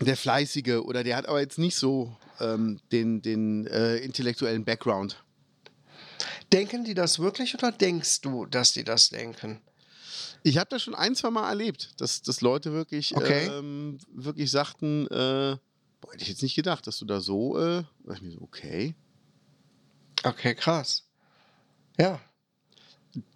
[0.00, 5.22] der Fleißige oder der hat aber jetzt nicht so ähm, den, den äh, intellektuellen Background.
[6.50, 9.60] Denken die das wirklich oder denkst du, dass die das denken?
[10.46, 13.46] Ich habe das schon ein, zwei Mal erlebt, dass, dass Leute wirklich, Okay.
[13.46, 15.56] ähm, wirklich sagten, äh,
[16.00, 17.82] boah, hätte ich jetzt nicht gedacht, dass du da so, äh,
[18.12, 18.94] ich mir so, okay.
[20.22, 21.04] Okay, krass.
[21.98, 22.20] Ja,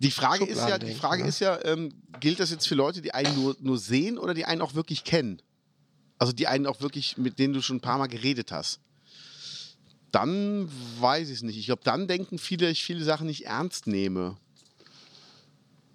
[0.01, 1.29] Die Frage ist ja, die Frage ne?
[1.31, 4.45] ist ja, ähm, gilt das jetzt für Leute, die einen nur, nur sehen oder die
[4.45, 5.41] einen auch wirklich kennen?
[6.19, 8.81] Also die einen auch wirklich, mit denen du schon ein paar Mal geredet hast.
[10.13, 10.69] Dann
[11.01, 11.57] weiß ich es nicht.
[11.57, 14.37] Ich glaube, dann denken viele, dass ich viele Sachen nicht ernst nehme.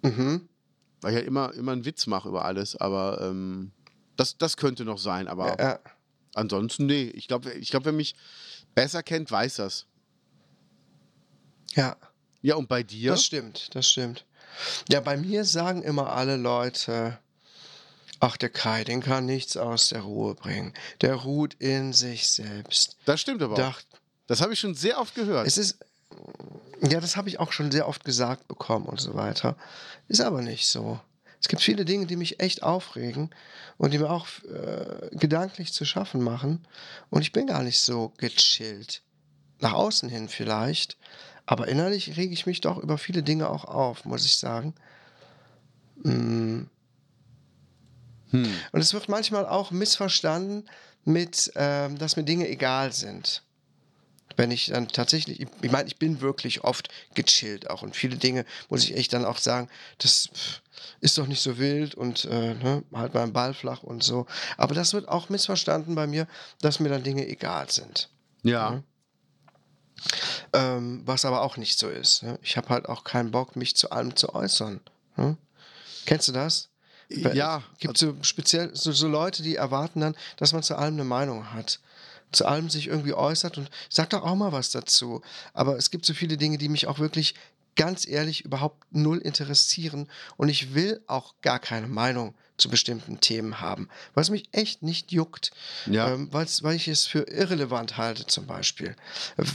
[0.02, 0.48] mhm.
[1.04, 2.74] Weil ich halt immer, immer einen Witz mache über alles.
[2.76, 3.70] Aber ähm,
[4.16, 5.28] das, das könnte noch sein.
[5.28, 5.80] Aber ja, ja.
[6.34, 7.04] ansonsten, nee.
[7.14, 8.16] Ich glaube, ich glaub, wer mich
[8.74, 9.86] besser kennt, weiß das.
[11.74, 11.96] ja.
[12.42, 13.12] Ja, und bei dir?
[13.12, 14.26] Das stimmt, das stimmt.
[14.90, 17.18] Ja, bei mir sagen immer alle Leute,
[18.20, 20.74] ach, der Kai, den kann nichts aus der Ruhe bringen.
[21.00, 22.98] Der ruht in sich selbst.
[23.06, 23.58] Das stimmt aber auch.
[23.58, 23.86] Dacht,
[24.26, 25.46] Das habe ich schon sehr oft gehört.
[25.46, 25.78] es ist,
[26.82, 29.56] ja, das habe ich auch schon sehr oft gesagt bekommen und so weiter.
[30.08, 31.00] Ist aber nicht so.
[31.40, 33.30] Es gibt viele Dinge, die mich echt aufregen
[33.76, 36.66] und die mir auch äh, gedanklich zu schaffen machen.
[37.10, 39.02] Und ich bin gar nicht so gechillt.
[39.60, 40.96] Nach außen hin vielleicht.
[41.46, 44.74] Aber innerlich rege ich mich doch über viele Dinge auch auf, muss ich sagen.
[46.02, 46.62] Mm.
[48.30, 48.54] Hm.
[48.72, 50.66] Und es wird manchmal auch missverstanden
[51.04, 53.43] mit, ähm, dass mir Dinge egal sind.
[54.36, 58.44] Wenn ich dann tatsächlich, ich, meine, ich bin wirklich oft gechillt auch und viele Dinge
[58.68, 59.68] muss ich echt dann auch sagen,
[59.98, 60.28] das
[61.00, 64.26] ist doch nicht so wild und äh, ne, halt mal einen Ball flach und so.
[64.56, 66.26] Aber das wird auch missverstanden bei mir,
[66.60, 68.08] dass mir dann Dinge egal sind.
[68.42, 68.82] Ja.
[70.52, 72.22] Ähm, was aber auch nicht so ist.
[72.22, 72.38] Ne?
[72.42, 74.80] Ich habe halt auch keinen Bock, mich zu allem zu äußern.
[75.16, 75.36] Ne?
[76.06, 76.68] Kennst du das?
[77.08, 81.04] Ja, Gibt so speziell so, so Leute, die erwarten dann, dass man zu allem eine
[81.04, 81.80] Meinung hat.
[82.32, 85.22] Zu allem sich irgendwie äußert und sagt doch auch mal was dazu.
[85.52, 87.34] Aber es gibt so viele Dinge, die mich auch wirklich
[87.76, 93.60] ganz ehrlich überhaupt null interessieren und ich will auch gar keine Meinung zu bestimmten Themen
[93.60, 95.50] haben, was mich echt nicht juckt,
[95.86, 96.12] Ja.
[96.12, 98.94] ähm, weil ich es für irrelevant halte zum Beispiel,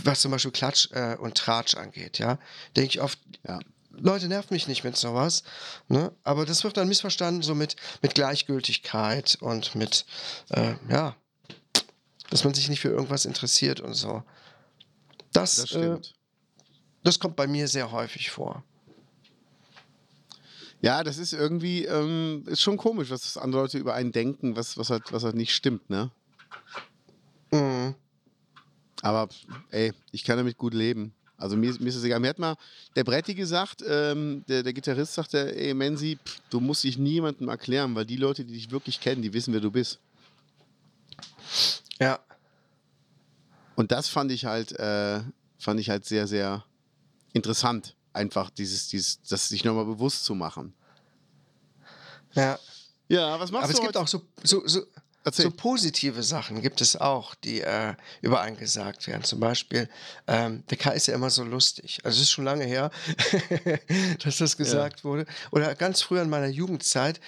[0.03, 2.37] was zum Beispiel Klatsch äh, und Tratsch angeht, ja,
[2.75, 3.59] denke ich oft, Ja.
[3.91, 5.43] Leute nervt mich nicht mit sowas,
[5.87, 6.11] ne?
[6.23, 10.05] aber das wird dann missverstanden so mit, mit Gleichgültigkeit und mit,
[10.49, 11.15] äh, ja,
[12.29, 14.23] dass man sich nicht für irgendwas interessiert und so.
[15.33, 16.13] Das, das äh, stimmt.
[17.03, 18.63] das kommt bei mir sehr häufig vor.
[20.81, 24.77] Ja, das ist irgendwie, ähm, ist schon komisch, was andere Leute über einen denken, was,
[24.77, 26.09] was, halt, was halt nicht stimmt, ne?
[27.51, 27.95] Mhm.
[29.01, 29.27] Aber
[29.71, 31.13] ey, ich kann damit gut leben.
[31.37, 32.19] Also mir, ist- mir ist es egal.
[32.19, 32.55] Mir hat mal
[32.95, 37.49] der Bretti gesagt, ähm, der, der Gitarrist sagte, ey Menzi, pff, du musst dich niemandem
[37.49, 39.99] erklären, weil die Leute, die dich wirklich kennen, die wissen, wer du bist.
[41.99, 42.19] Ja,
[43.75, 45.21] Und das fand ich halt, äh,
[45.57, 46.65] fand ich halt sehr, sehr
[47.33, 47.95] interessant.
[48.13, 50.73] Einfach dieses, dieses, das sich nochmal bewusst zu machen.
[52.33, 52.57] ja.
[53.11, 54.85] Ja, was machst Aber du es gibt auch so, so, so,
[55.31, 59.23] so positive Sachen, gibt es auch, die äh, über einen gesagt werden.
[59.23, 59.89] Zum Beispiel,
[60.27, 61.99] ähm, der Kai ist ja immer so lustig.
[62.03, 62.91] Also es ist schon lange her,
[64.23, 65.25] dass das gesagt wurde.
[65.49, 67.19] Oder ganz früher in meiner Jugendzeit,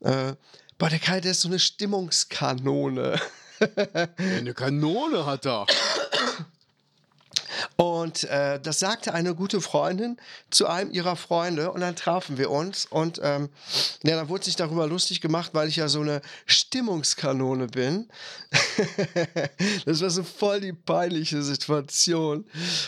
[0.00, 0.34] äh,
[0.76, 3.18] boah, der Kai, der ist so eine Stimmungskanone.
[4.16, 5.66] Eine Kanone hat er.
[7.76, 10.16] Und äh, das sagte eine gute Freundin
[10.50, 13.48] zu einem ihrer Freunde und dann trafen wir uns und ähm,
[14.02, 18.08] ja, dann wurde sich darüber lustig gemacht, weil ich ja so eine Stimmungskanone bin.
[19.84, 22.44] das war so voll die peinliche Situation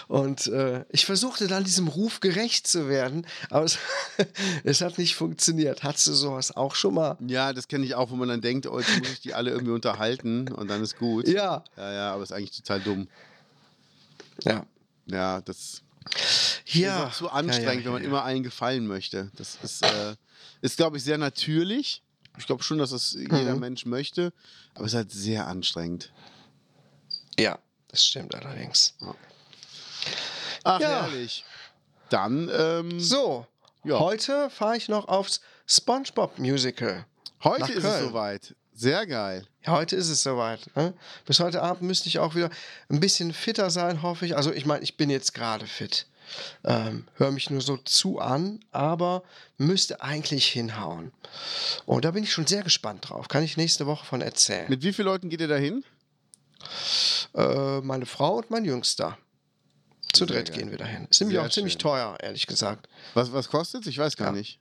[0.08, 3.78] und äh, ich versuchte dann diesem Ruf gerecht zu werden, aber es,
[4.64, 5.82] es hat nicht funktioniert.
[5.82, 7.16] Hattest du sowas auch schon mal?
[7.26, 9.50] Ja, das kenne ich auch, wo man dann denkt, oh, jetzt muss ich die alle
[9.50, 11.28] irgendwie unterhalten und dann ist gut.
[11.28, 11.64] Ja.
[11.76, 13.08] Ja, ja, aber ist eigentlich total dumm.
[14.44, 14.66] Ja.
[15.06, 15.82] Ja, das
[16.66, 17.04] Ja.
[17.04, 19.30] ist auch so anstrengend, ja, ja, wenn man immer allen gefallen möchte.
[19.36, 20.14] Das ist, äh,
[20.60, 22.02] ist glaube ich, sehr natürlich.
[22.38, 23.60] Ich glaube schon, dass das jeder Mhm.
[23.60, 24.32] Mensch möchte,
[24.74, 26.12] aber es ist halt sehr anstrengend.
[27.38, 28.94] Ja, das stimmt allerdings.
[30.64, 31.02] Ach, Ja.
[31.04, 31.44] herrlich.
[32.08, 33.46] Dann, ähm, So,
[33.86, 37.06] heute fahre ich noch aufs SpongeBob Musical.
[37.44, 38.54] heute ist es soweit.
[38.74, 39.46] Sehr geil.
[39.66, 40.74] Ja, heute ist es soweit.
[40.76, 40.94] Ne?
[41.26, 42.50] Bis heute Abend müsste ich auch wieder
[42.88, 44.36] ein bisschen fitter sein, hoffe ich.
[44.36, 46.06] Also ich meine, ich bin jetzt gerade fit.
[46.64, 49.22] Ähm, Höre mich nur so zu an, aber
[49.58, 51.12] müsste eigentlich hinhauen.
[51.84, 53.28] Und da bin ich schon sehr gespannt drauf.
[53.28, 54.66] Kann ich nächste Woche von erzählen.
[54.70, 55.84] Mit wie vielen Leuten geht ihr da hin?
[57.34, 59.18] äh, meine Frau und mein Jüngster.
[60.12, 60.58] Zu dritt geil.
[60.58, 61.06] gehen wir dahin.
[61.10, 61.80] Ist nämlich auch ziemlich schön.
[61.80, 62.88] teuer, ehrlich gesagt.
[63.14, 64.32] Was, was kostet Ich weiß gar Ja.
[64.32, 64.58] nicht.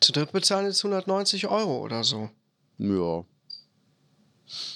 [0.00, 2.30] Zu dritt bezahlen jetzt 190 Euro oder so.
[2.78, 3.24] Ja.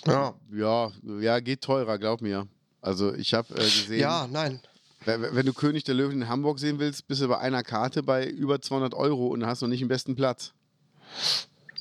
[0.07, 2.47] Ja, Ja, ja, geht teurer, glaub mir.
[2.81, 4.61] Also ich habe äh, gesehen, ja nein.
[5.05, 8.27] wenn, du König der Löwen in Hamburg sehen willst, bist du bei einer Karte bei
[8.27, 10.53] über 200 Euro und hast noch nicht den besten Platz.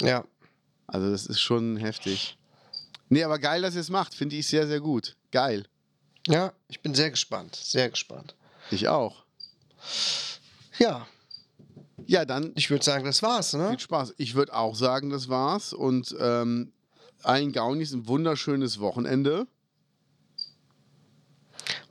[0.01, 0.25] Ja,
[0.87, 2.37] Also das ist schon heftig.
[3.09, 4.13] Nee, aber geil, dass ihr es macht.
[4.13, 5.15] Finde ich sehr, sehr gut.
[5.31, 5.65] Geil.
[6.27, 7.55] ja, ich bin sehr gespannt.
[7.55, 8.35] Sehr gespannt.
[8.71, 9.23] Ich auch.
[10.77, 11.07] Ja,
[12.09, 13.69] Ja, dann ich würde sagen, das war's, ne?
[13.69, 14.15] viel Spaß.
[14.17, 15.73] Ich würde auch sagen, das war's.
[15.73, 16.73] Und ähm,
[17.21, 19.45] allen Gaunis ein wunderschönes Wochenende.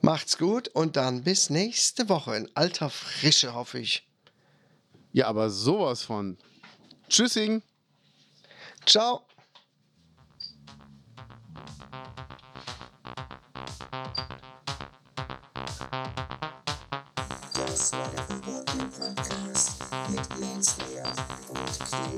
[0.01, 4.09] Macht's gut und dann bis nächste Woche in alter Frische, hoffe ich.
[5.13, 6.37] Ja, aber sowas von.
[7.07, 7.61] Tschüssing.
[8.85, 9.28] Ciao.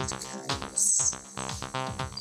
[0.02, 2.21] with kindness.